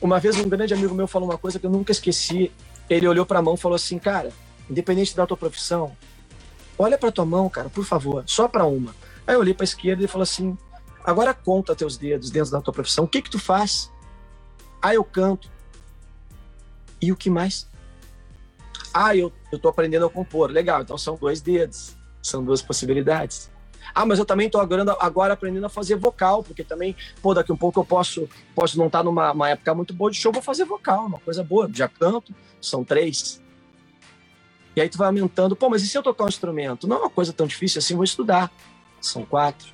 Uma 0.00 0.18
vez 0.18 0.36
um 0.36 0.48
grande 0.48 0.72
amigo 0.72 0.94
meu 0.94 1.06
falou 1.06 1.28
uma 1.28 1.38
coisa 1.38 1.58
que 1.58 1.66
eu 1.66 1.70
nunca 1.70 1.92
esqueci. 1.92 2.50
Ele 2.88 3.06
olhou 3.06 3.26
para 3.26 3.38
a 3.38 3.42
mão 3.42 3.54
e 3.54 3.58
falou 3.58 3.76
assim: 3.76 3.98
Cara, 3.98 4.32
independente 4.68 5.14
da 5.14 5.26
tua 5.26 5.36
profissão, 5.36 5.96
olha 6.78 6.96
para 6.96 7.12
tua 7.12 7.26
mão, 7.26 7.48
cara, 7.48 7.68
por 7.68 7.84
favor, 7.84 8.24
só 8.26 8.48
para 8.48 8.64
uma. 8.64 8.94
Aí 9.26 9.34
eu 9.34 9.40
olhei 9.40 9.54
para 9.54 9.64
a 9.64 9.64
esquerda 9.64 10.02
e 10.04 10.08
falou 10.08 10.22
assim: 10.22 10.56
Agora 11.04 11.32
conta 11.32 11.74
teus 11.74 11.96
dedos 11.96 12.30
dentro 12.30 12.50
da 12.50 12.60
tua 12.60 12.72
profissão. 12.72 13.04
O 13.04 13.08
que 13.08 13.22
que 13.22 13.30
tu 13.30 13.38
faz? 13.38 13.90
Ah, 14.82 14.94
eu 14.94 15.04
canto. 15.04 15.50
E 17.00 17.12
o 17.12 17.16
que 17.16 17.30
mais? 17.30 17.68
Ah, 18.92 19.16
eu, 19.16 19.32
eu 19.52 19.58
tô 19.58 19.68
aprendendo 19.68 20.06
a 20.06 20.10
compor. 20.10 20.50
Legal, 20.50 20.82
então 20.82 20.98
são 20.98 21.16
dois 21.16 21.40
dedos. 21.40 21.96
São 22.22 22.44
duas 22.44 22.60
possibilidades. 22.60 23.50
Ah, 23.94 24.06
mas 24.06 24.18
eu 24.18 24.24
também 24.24 24.46
estou 24.46 24.60
agora, 24.60 24.96
agora 25.00 25.34
aprendendo 25.34 25.66
a 25.66 25.68
fazer 25.68 25.96
vocal, 25.96 26.42
porque 26.42 26.64
também, 26.64 26.96
pô, 27.22 27.34
daqui 27.34 27.52
um 27.52 27.56
pouco 27.56 27.80
eu 27.80 27.84
posso, 27.84 28.28
posso 28.54 28.78
não 28.78 28.86
estar 28.86 28.98
tá 28.98 29.04
numa 29.04 29.48
época 29.48 29.74
muito 29.74 29.94
boa 29.94 30.10
de 30.10 30.16
show, 30.16 30.32
vou 30.32 30.42
fazer 30.42 30.64
vocal, 30.64 31.06
uma 31.06 31.18
coisa 31.18 31.42
boa. 31.42 31.70
Já 31.72 31.88
canto, 31.88 32.34
são 32.60 32.84
três. 32.84 33.40
E 34.74 34.80
aí 34.80 34.88
tu 34.88 34.98
vai 34.98 35.08
aumentando. 35.08 35.56
Pô, 35.56 35.68
mas 35.68 35.82
e 35.82 35.88
se 35.88 35.98
eu 35.98 36.02
tocar 36.02 36.24
um 36.24 36.28
instrumento? 36.28 36.86
Não 36.86 36.96
é 36.96 37.00
uma 37.00 37.10
coisa 37.10 37.32
tão 37.32 37.46
difícil 37.46 37.78
assim, 37.78 37.94
vou 37.94 38.04
estudar. 38.04 38.50
São 39.00 39.24
quatro. 39.24 39.68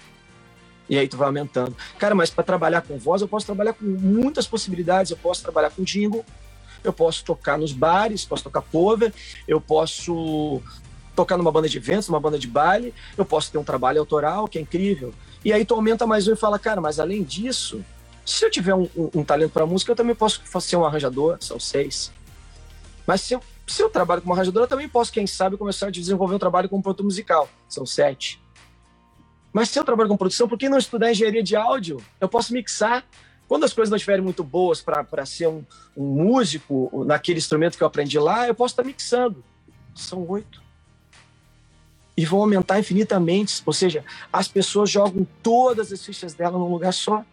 E 0.89 0.99
aí 0.99 1.09
tu 1.09 1.17
vai 1.17 1.27
aumentando. 1.27 1.77
Cara, 1.99 2.15
mas 2.15 2.31
para 2.31 2.45
trabalhar 2.45 2.83
com 2.83 2.97
voz, 2.99 3.21
eu 3.21 3.29
posso 3.29 3.45
trabalhar 3.45 3.73
com 3.73 3.85
muitas 3.85 4.47
possibilidades. 4.47 5.11
Eu 5.11 5.17
posso 5.17 5.43
trabalhar 5.43 5.71
com 5.71 5.83
jingle, 5.83 6.25
eu 6.83 6.93
posso 6.93 7.25
tocar 7.25 7.59
nos 7.59 7.73
bares, 7.73 8.25
posso 8.25 8.45
tocar 8.45 8.63
cover, 8.63 9.13
eu 9.47 9.61
posso 9.61 10.63
tocar 11.17 11.37
numa 11.37 11.51
banda 11.51 11.69
de 11.69 11.79
eventos, 11.79 12.09
numa 12.09 12.21
banda 12.21 12.39
de 12.39 12.47
baile, 12.47 12.95
eu 13.17 13.25
posso 13.25 13.51
ter 13.51 13.59
um 13.59 13.65
trabalho 13.65 13.99
autoral 13.99 14.47
que 14.47 14.59
é 14.59 14.61
incrível. 14.61 15.13
E 15.45 15.53
aí 15.53 15.65
tu 15.65 15.75
aumenta 15.75 16.07
mais 16.07 16.29
um 16.29 16.35
e 16.35 16.37
fala, 16.37 16.59
cara, 16.59 16.81
mas 16.81 17.01
além 17.01 17.25
disso, 17.25 17.85
se 18.25 18.45
eu 18.45 18.51
tiver 18.51 18.75
um, 18.75 18.89
um, 18.97 19.11
um 19.17 19.25
talento 19.25 19.53
para 19.53 19.65
música, 19.65 19.93
eu 19.93 19.97
também 19.97 20.15
posso 20.15 20.43
ser 20.61 20.77
um 20.77 20.85
arranjador, 20.85 21.39
são 21.41 21.59
seis. 21.59 22.13
Mas 23.07 23.23
se 23.23 23.35
eu, 23.35 23.43
se 23.67 23.83
eu 23.83 23.89
trabalho 23.89 24.21
como 24.21 24.35
arranjador, 24.35 24.65
eu 24.65 24.69
também 24.69 24.89
posso, 24.89 25.13
quem 25.13 25.27
sabe, 25.27 25.57
começar 25.57 25.87
a 25.87 25.91
desenvolver 25.91 26.35
um 26.35 26.39
trabalho 26.39 26.69
como 26.69 26.83
produtor 26.83 27.05
musical, 27.05 27.49
são 27.69 27.87
sete. 27.87 28.41
Mas 29.53 29.71
se 29.71 29.79
eu 29.79 29.85
trabalho 29.85 30.09
com 30.09 30.17
produção, 30.17 30.47
por 30.49 30.59
que 30.59 30.69
não 30.69 30.77
estudar 30.77 31.11
engenharia 31.11 31.43
de 31.43 31.57
áudio? 31.57 32.03
Eu 32.21 32.29
posso 32.29 32.53
mixar. 32.53 33.05
Quando 33.49 33.65
as 33.65 33.73
coisas 33.73 33.89
não 33.89 33.97
estiverem 33.97 34.23
muito 34.23 34.43
boas 34.43 34.83
para 34.83 35.25
ser 35.25 35.47
um, 35.47 35.65
um 35.97 36.05
músico 36.05 37.05
naquele 37.07 37.39
instrumento 37.39 37.79
que 37.79 37.83
eu 37.83 37.87
aprendi 37.87 38.19
lá, 38.19 38.49
eu 38.49 38.55
posso 38.55 38.73
estar 38.73 38.83
mixando. 38.83 39.43
São 39.95 40.29
oito 40.29 40.66
e 42.17 42.25
vão 42.25 42.41
aumentar 42.41 42.79
infinitamente. 42.79 43.63
Ou 43.67 43.73
seja, 43.73 44.05
as 44.33 44.49
pessoas 44.49 44.91
jogam 44.91 45.27
todas 45.43 45.93
as 45.93 46.05
fichas 46.05 46.35
dela 46.35 46.59
num 46.59 46.71
lugar 46.71 46.93
só. 46.93 47.25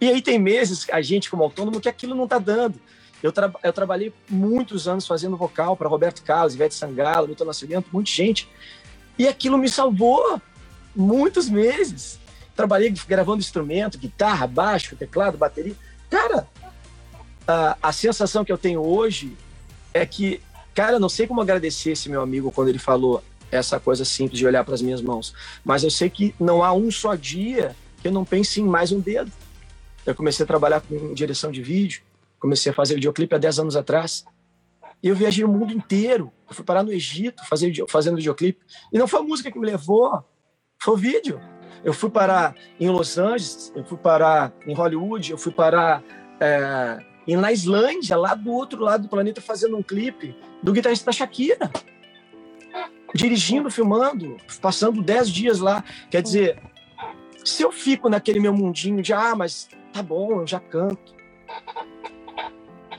E 0.00 0.08
aí 0.08 0.22
tem 0.22 0.38
meses, 0.38 0.86
a 0.92 1.00
gente 1.00 1.30
como 1.30 1.42
autônomo, 1.42 1.80
que 1.80 1.88
aquilo 1.88 2.14
não 2.14 2.24
está 2.24 2.38
dando. 2.38 2.78
Eu, 3.22 3.32
tra 3.32 3.52
eu, 3.64 3.72
trabalhei 3.72 4.12
muitos 4.28 4.86
anos 4.86 5.06
fazendo 5.06 5.36
vocal 5.36 5.76
para 5.76 5.88
Roberto 5.88 6.22
Carlos, 6.22 6.54
Ivete 6.54 6.74
Sangalo, 6.74 7.26
Milton 7.26 7.46
Nascimento, 7.46 7.88
muita 7.92 8.10
gente. 8.10 8.48
E 9.18 9.26
aquilo 9.26 9.58
me 9.58 9.68
salvou 9.68 10.40
muitos 10.94 11.48
meses. 11.48 12.20
Trabalhei 12.54 12.94
gravando 13.08 13.40
instrumento, 13.40 13.98
guitarra, 13.98 14.46
baixo, 14.46 14.94
teclado, 14.94 15.36
bateria. 15.36 15.74
Cara, 16.08 16.46
a, 17.46 17.76
a 17.82 17.92
sensação 17.92 18.44
que 18.44 18.52
eu 18.52 18.58
tenho 18.58 18.80
hoje 18.80 19.36
é 19.92 20.06
que, 20.06 20.40
cara, 20.74 21.00
não 21.00 21.08
sei 21.08 21.26
como 21.26 21.40
agradecer 21.40 21.92
esse 21.92 22.08
meu 22.08 22.22
amigo 22.22 22.52
quando 22.52 22.68
ele 22.68 22.78
falou 22.78 23.22
essa 23.50 23.80
coisa 23.80 24.04
simples 24.04 24.38
de 24.38 24.46
olhar 24.46 24.64
para 24.64 24.74
as 24.74 24.82
minhas 24.82 25.00
mãos. 25.00 25.34
Mas 25.64 25.82
eu 25.82 25.90
sei 25.90 26.10
que 26.10 26.34
não 26.38 26.62
há 26.62 26.72
um 26.72 26.90
só 26.90 27.14
dia 27.14 27.74
que 28.00 28.08
eu 28.08 28.12
não 28.12 28.24
pense 28.24 28.60
em 28.60 28.64
mais 28.64 28.92
um 28.92 29.00
dedo. 29.00 29.30
Eu 30.06 30.14
comecei 30.14 30.44
a 30.44 30.46
trabalhar 30.46 30.80
com 30.80 31.12
direção 31.14 31.50
de 31.50 31.62
vídeo, 31.62 32.02
comecei 32.38 32.70
a 32.70 32.74
fazer 32.74 32.94
videoclipe 32.94 33.34
há 33.34 33.38
10 33.38 33.58
anos 33.58 33.76
atrás. 33.76 34.24
E 35.02 35.08
eu 35.08 35.14
viajei 35.14 35.44
o 35.44 35.48
mundo 35.48 35.72
inteiro. 35.72 36.32
Eu 36.48 36.54
fui 36.54 36.64
parar 36.64 36.82
no 36.82 36.92
Egito 36.92 37.44
fazer, 37.46 37.72
fazendo 37.88 38.16
videoclipe. 38.16 38.60
E 38.92 38.98
não 38.98 39.06
foi 39.06 39.20
a 39.20 39.22
música 39.22 39.50
que 39.50 39.58
me 39.58 39.66
levou, 39.66 40.24
foi 40.80 40.94
o 40.94 40.96
vídeo. 40.96 41.40
Eu 41.84 41.92
fui 41.92 42.10
parar 42.10 42.54
em 42.80 42.88
Los 42.90 43.18
Angeles, 43.18 43.72
eu 43.74 43.84
fui 43.84 43.98
parar 43.98 44.52
em 44.66 44.74
Hollywood, 44.74 45.30
eu 45.30 45.38
fui 45.38 45.52
parar 45.52 46.02
é, 46.40 46.98
na 47.36 47.52
Islândia, 47.52 48.16
lá 48.16 48.34
do 48.34 48.50
outro 48.50 48.80
lado 48.80 49.02
do 49.02 49.08
planeta, 49.08 49.40
fazendo 49.40 49.76
um 49.76 49.82
clipe 49.82 50.34
do 50.62 50.72
guitarrista 50.72 51.06
da 51.06 51.12
Shakira 51.12 51.70
dirigindo, 53.14 53.70
filmando, 53.70 54.36
passando 54.60 55.02
dez 55.02 55.30
dias 55.30 55.60
lá. 55.60 55.84
Quer 56.10 56.22
dizer, 56.22 56.58
se 57.44 57.62
eu 57.62 57.72
fico 57.72 58.08
naquele 58.08 58.40
meu 58.40 58.52
mundinho 58.52 59.02
de, 59.02 59.12
ah, 59.12 59.34
mas 59.34 59.68
tá 59.92 60.02
bom, 60.02 60.40
eu 60.40 60.46
já 60.46 60.60
canto. 60.60 61.14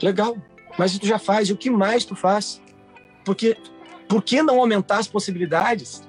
Legal, 0.02 0.36
mas 0.78 0.98
tu 0.98 1.06
já 1.06 1.18
faz, 1.18 1.48
e 1.48 1.52
o 1.52 1.56
que 1.56 1.70
mais 1.70 2.04
tu 2.04 2.16
faz? 2.16 2.60
Porque, 3.24 3.56
por 4.08 4.22
que 4.22 4.42
não 4.42 4.58
aumentar 4.58 4.98
as 4.98 5.06
possibilidades? 5.06 6.02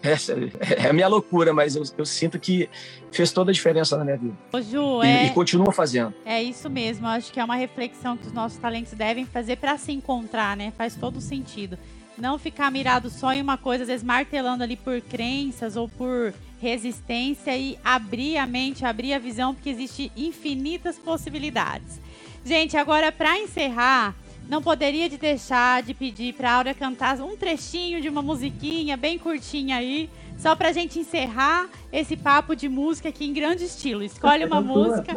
Essa 0.00 0.34
é 0.60 0.88
a 0.88 0.92
minha 0.92 1.08
loucura, 1.08 1.52
mas 1.52 1.74
eu, 1.74 1.82
eu, 1.98 2.06
sinto 2.06 2.38
que 2.38 2.70
fez 3.10 3.32
toda 3.32 3.50
a 3.50 3.54
diferença 3.54 3.96
na 3.96 4.04
minha 4.04 4.16
vida. 4.16 4.34
Ô, 4.52 4.62
Ju, 4.62 5.02
e, 5.02 5.06
é... 5.06 5.26
e 5.26 5.30
continua 5.30 5.72
fazendo. 5.72 6.14
É 6.24 6.40
isso 6.40 6.70
mesmo. 6.70 7.06
Eu 7.06 7.10
acho 7.10 7.32
que 7.32 7.40
é 7.40 7.44
uma 7.44 7.56
reflexão 7.56 8.16
que 8.16 8.26
os 8.26 8.32
nossos 8.32 8.58
talentos 8.58 8.92
devem 8.92 9.26
fazer 9.26 9.56
para 9.56 9.76
se 9.76 9.90
encontrar, 9.90 10.56
né? 10.56 10.72
Faz 10.76 10.94
todo 10.94 11.20
sentido. 11.20 11.76
Não 12.20 12.38
ficar 12.38 12.70
mirado 12.70 13.10
só 13.10 13.32
em 13.32 13.40
uma 13.40 13.56
coisa, 13.56 13.84
às 13.84 13.88
vezes 13.88 14.04
martelando 14.04 14.64
ali 14.64 14.76
por 14.76 15.00
crenças 15.00 15.76
ou 15.76 15.88
por 15.88 16.34
resistência 16.60 17.56
e 17.56 17.78
abrir 17.84 18.36
a 18.36 18.46
mente, 18.46 18.84
abrir 18.84 19.14
a 19.14 19.18
visão, 19.18 19.54
porque 19.54 19.70
existe 19.70 20.10
infinitas 20.16 20.98
possibilidades. 20.98 22.00
Gente, 22.44 22.76
agora 22.76 23.12
para 23.12 23.38
encerrar, 23.38 24.14
não 24.48 24.62
poderia 24.62 25.08
de 25.08 25.18
deixar 25.18 25.82
de 25.82 25.94
pedir 25.94 26.34
para 26.34 26.50
a 26.50 26.54
Áurea 26.54 26.74
cantar 26.74 27.20
um 27.20 27.36
trechinho 27.36 28.00
de 28.00 28.08
uma 28.08 28.22
musiquinha 28.22 28.96
bem 28.96 29.18
curtinha 29.18 29.76
aí, 29.76 30.08
só 30.38 30.56
para 30.56 30.70
a 30.70 30.72
gente 30.72 30.98
encerrar 30.98 31.68
esse 31.92 32.16
papo 32.16 32.56
de 32.56 32.68
música 32.68 33.10
aqui 33.10 33.26
em 33.26 33.32
grande 33.32 33.64
estilo. 33.64 34.02
Escolhe 34.02 34.44
uma 34.44 34.60
música. 34.62 35.12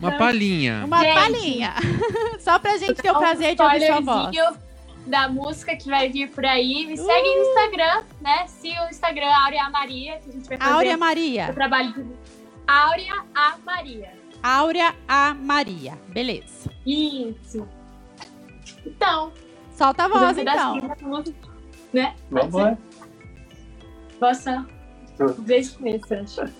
Uma 0.00 0.12
palhinha. 0.12 0.84
Uma 0.84 1.04
gente. 1.04 1.14
palhinha. 1.14 1.74
só 2.40 2.58
para 2.58 2.72
a 2.72 2.76
gente 2.78 3.00
ter 3.00 3.10
o 3.10 3.18
prazer 3.18 3.54
de 3.54 3.62
ouvir 3.62 3.86
sua 3.86 4.00
voz. 4.00 4.36
Da 5.06 5.28
música 5.28 5.76
que 5.76 5.88
vai 5.88 6.08
vir 6.08 6.30
por 6.30 6.44
aí. 6.44 6.86
Me 6.86 6.94
uh! 6.94 7.04
segue 7.04 7.34
no 7.36 7.42
Instagram, 7.42 8.02
né? 8.20 8.46
Siga 8.46 8.86
o 8.86 8.90
Instagram 8.90 9.30
Áurea 9.44 9.70
Maria, 9.70 10.18
que 10.18 10.28
a 10.28 10.32
gente 10.32 10.48
vai 10.48 10.58
fazer 10.58 10.72
Áurea 10.72 10.96
Maria. 10.96 11.50
o 11.50 11.54
trabalho 11.54 11.92
de 11.92 12.06
Áurea 12.66 13.24
A 13.34 13.56
Maria. 13.64 14.12
Áurea 14.42 14.94
A 15.06 15.34
Maria. 15.34 15.98
Beleza. 16.08 16.70
Isso. 16.86 17.68
Então. 18.84 19.32
Solta 19.72 20.04
a 20.04 20.08
voz, 20.08 20.38
então. 20.38 20.76
né? 21.92 22.14
Vamos 22.30 22.54
lá. 22.54 22.78
Posso? 24.20 24.50
Desde 25.40 25.74
o 25.74 25.78
começo, 25.78 26.52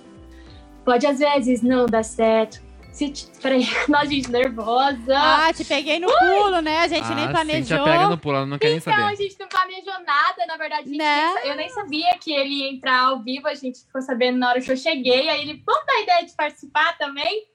Pode 0.85 1.07
às 1.07 1.18
vezes 1.18 1.62
não 1.62 1.87
dar 1.87 2.05
certo 2.05 2.61
se 2.92 3.11
te... 3.11 3.26
Peraí, 3.40 3.66
nossa, 3.88 4.07
gente, 4.07 4.31
nervosa. 4.31 5.16
Ah, 5.16 5.52
te 5.52 5.64
peguei 5.64 5.98
no 5.98 6.09
pulo, 6.09 6.61
né? 6.61 6.81
A 6.81 6.88
gente 6.88 7.11
ah, 7.11 7.14
nem 7.14 7.31
planejou. 7.31 7.62
Sim, 7.62 7.68
já 7.68 7.85
pega 7.85 8.09
no 8.09 8.18
pulo, 8.18 8.37
ela 8.37 8.46
não 8.46 8.59
quer 8.59 8.68
nem 8.68 8.76
então, 8.76 8.92
saber. 8.92 9.02
Então, 9.02 9.12
a 9.12 9.16
gente 9.16 9.40
não 9.40 9.48
planejou 9.48 10.05
nada, 10.05 10.46
na 10.46 10.57
verdade. 10.57 10.90
Né? 10.90 11.35
Nem... 11.35 11.48
eu 11.48 11.57
nem 11.57 11.68
sabia 11.70 12.18
que 12.18 12.33
ele 12.33 12.61
ia 12.61 12.70
entrar 12.70 13.05
ao 13.05 13.22
vivo, 13.22 13.48
a 13.48 13.55
gente 13.55 13.81
ficou 13.81 14.02
sabendo 14.02 14.38
na 14.38 14.50
hora 14.50 14.61
que 14.61 14.70
eu 14.70 14.76
cheguei. 14.76 15.28
Aí 15.28 15.40
ele, 15.40 15.62
vamos 15.64 15.87
dar 15.87 16.02
ideia 16.02 16.26
de 16.26 16.33
participar 16.33 16.96
também? 16.98 17.46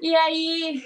E 0.00 0.14
aí... 0.14 0.82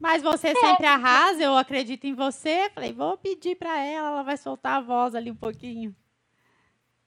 Mas 0.00 0.22
você 0.22 0.48
é. 0.48 0.54
sempre 0.54 0.86
arrasa, 0.86 1.42
eu 1.42 1.56
acredito 1.56 2.06
em 2.06 2.14
você. 2.14 2.70
Falei, 2.74 2.92
vou 2.92 3.16
pedir 3.16 3.56
pra 3.56 3.78
ela, 3.78 4.08
ela 4.08 4.22
vai 4.22 4.36
soltar 4.36 4.78
a 4.78 4.80
voz 4.80 5.14
ali 5.14 5.30
um 5.30 5.36
pouquinho. 5.36 5.94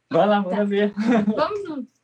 Vai 0.10 0.28
lá, 0.28 0.44
tá. 0.44 0.64
ver. 0.64 0.94
Vamos 1.36 1.68
juntos. 1.68 1.98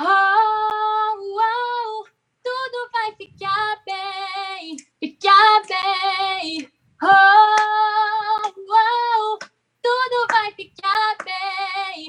Oh, 0.00 0.04
oh, 0.04 2.08
tudo 2.48 2.90
vai 2.92 3.14
ficar 3.16 3.82
bem, 3.84 4.76
ficar 4.98 5.62
bem. 5.68 6.70
Oh, 7.02 8.52
oh, 8.56 9.38
tudo 9.82 10.26
vai 10.30 10.52
ficar 10.52 11.16
bem, 11.24 12.06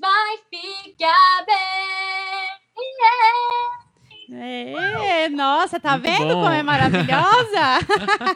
vai 0.00 0.38
ficar 0.50 1.44
bem. 1.44 1.82
Yeah. 3.02 3.81
É, 4.30 5.28
nossa, 5.28 5.80
tá 5.80 5.92
Muito 5.92 6.04
vendo 6.04 6.34
bom. 6.34 6.42
como 6.42 6.52
é 6.52 6.62
maravilhosa? 6.62 7.78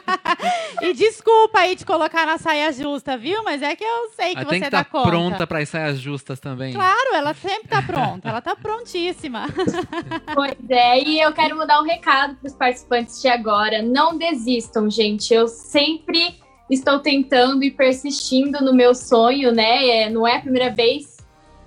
e 0.81 0.93
desculpa 0.93 1.59
aí 1.59 1.75
de 1.75 1.85
colocar 1.85 2.25
na 2.25 2.37
saia 2.37 2.71
justa, 2.71 3.17
viu? 3.17 3.43
Mas 3.43 3.61
é 3.61 3.75
que 3.75 3.83
eu 3.83 4.09
sei 4.15 4.33
que 4.33 4.39
Ela 4.39 4.45
você 4.45 4.49
tem 4.51 4.61
que 4.61 4.69
dá 4.69 4.83
tá 4.83 4.89
conta. 4.89 5.09
pronta 5.09 5.47
para 5.47 5.59
as 5.59 5.69
saias 5.69 5.99
justas 5.99 6.39
também. 6.39 6.73
Claro, 6.73 7.15
ela 7.15 7.33
sempre 7.33 7.67
tá 7.67 7.81
pronta. 7.81 8.29
ela 8.29 8.41
tá 8.41 8.55
prontíssima. 8.55 9.45
pois 10.35 10.57
é, 10.69 10.99
e 11.01 11.19
eu 11.21 11.31
quero 11.33 11.55
mudar 11.55 11.81
um 11.81 11.85
recado 11.85 12.35
para 12.35 12.47
os 12.47 12.53
participantes 12.53 13.21
de 13.21 13.27
agora. 13.27 13.81
Não 13.81 14.17
desistam, 14.17 14.89
gente. 14.89 15.33
Eu 15.33 15.47
sempre 15.47 16.39
estou 16.69 16.99
tentando 16.99 17.63
e 17.63 17.71
persistindo 17.71 18.63
no 18.63 18.73
meu 18.73 18.93
sonho, 18.93 19.51
né? 19.51 19.87
É, 19.87 20.09
não 20.09 20.27
é 20.27 20.37
a 20.37 20.41
primeira 20.41 20.69
vez 20.69 21.17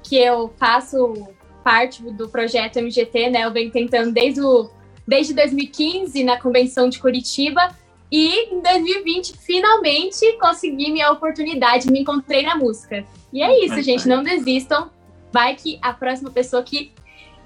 que 0.03 0.17
eu 0.17 0.53
faço 0.59 1.15
parte 1.63 2.03
do 2.03 2.29
projeto 2.29 2.79
MGT, 2.79 3.31
né? 3.31 3.45
Eu 3.45 3.53
venho 3.53 3.71
tentando 3.71 4.13
desde, 4.13 4.41
o, 4.41 4.71
desde 5.07 5.35
2015 5.35 6.25
na 6.25 6.41
convenção 6.41 6.89
de 6.89 6.99
Curitiba 6.99 7.75
e 8.11 8.55
em 8.55 8.61
2020 8.61 9.37
finalmente 9.39 10.37
consegui 10.39 10.91
minha 10.91 11.13
oportunidade, 11.13 11.91
me 11.91 12.01
encontrei 12.01 12.43
na 12.43 12.57
música. 12.57 13.05
E 13.33 13.43
é 13.43 13.65
isso, 13.65 13.81
gente, 13.83 14.09
não 14.09 14.23
desistam. 14.23 14.91
Vai 15.33 15.55
que 15.55 15.79
a 15.81 15.93
próxima 15.93 16.31
pessoa 16.31 16.63
que 16.63 16.93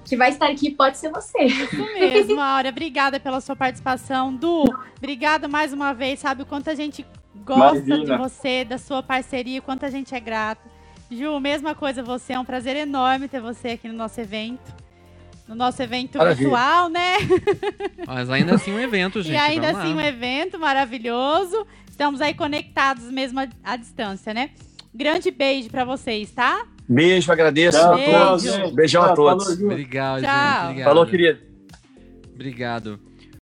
que 0.05 0.17
vai 0.17 0.29
estar 0.29 0.49
aqui 0.49 0.71
pode 0.71 0.99
ser 0.99 1.11
você. 1.11 1.45
Isso 1.45 1.77
mesmo, 1.95 2.41
Áurea. 2.41 2.71
Obrigada 2.71 3.19
pela 3.19 3.41
sua 3.41 3.57
participação. 3.57 4.35
Du, 4.35 4.65
obrigada 4.99 5.49
mais 5.49 5.73
uma 5.73 5.95
vez. 5.95 6.21
Sabe 6.21 6.43
o 6.43 6.47
quanto 6.47 6.69
a 6.69 6.75
gente 6.75 7.05
gosta 7.35 7.79
Imagina. 7.79 8.05
de 8.05 8.23
você, 8.23 8.65
da 8.65 8.79
sua 8.79 9.03
parceria, 9.03 9.61
o 9.61 9.63
quanto 9.63 9.85
a 9.87 9.91
gente 9.91 10.15
é 10.15 10.21
grato. 10.21 10.69
Ju, 11.15 11.39
mesma 11.41 11.75
coisa 11.75 12.03
você. 12.03 12.35
É 12.35 12.39
um 12.39 12.45
prazer 12.45 12.77
enorme 12.77 13.29
ter 13.29 13.41
você 13.41 13.69
aqui 13.69 13.89
no 13.89 13.95
nosso 13.95 14.21
evento. 14.21 14.73
No 15.47 15.55
nosso 15.55 15.83
evento 15.83 16.17
Maravilha. 16.17 16.49
virtual, 16.49 16.89
né? 16.89 17.17
Mas 18.07 18.31
ainda 18.31 18.55
assim 18.55 18.73
um 18.73 18.81
evento, 18.81 19.21
gente. 19.23 19.35
E 19.35 19.37
ainda 19.37 19.71
assim 19.71 19.95
um 19.95 20.01
evento 20.01 20.59
maravilhoso. 20.59 21.67
Estamos 21.89 22.21
aí 22.21 22.35
conectados 22.35 23.05
mesmo 23.11 23.41
à, 23.41 23.49
à 23.63 23.77
distância, 23.77 24.33
né? 24.33 24.51
Grande 24.95 25.31
beijo 25.31 25.69
para 25.71 25.85
vocês, 25.85 26.31
tá? 26.31 26.65
Beijo, 26.89 27.31
agradeço 27.31 27.79
Tchau, 27.79 27.95
a 27.95 27.99
todos. 27.99 28.73
Beijão 28.73 29.03
a 29.03 29.15
todos. 29.15 29.49
Obrigado, 29.61 30.23
Tchau. 30.23 30.31
gente. 30.31 30.65
Obrigado. 30.65 30.85
Falou, 30.85 31.07
querido. 31.07 31.41
Obrigado. 32.35 33.01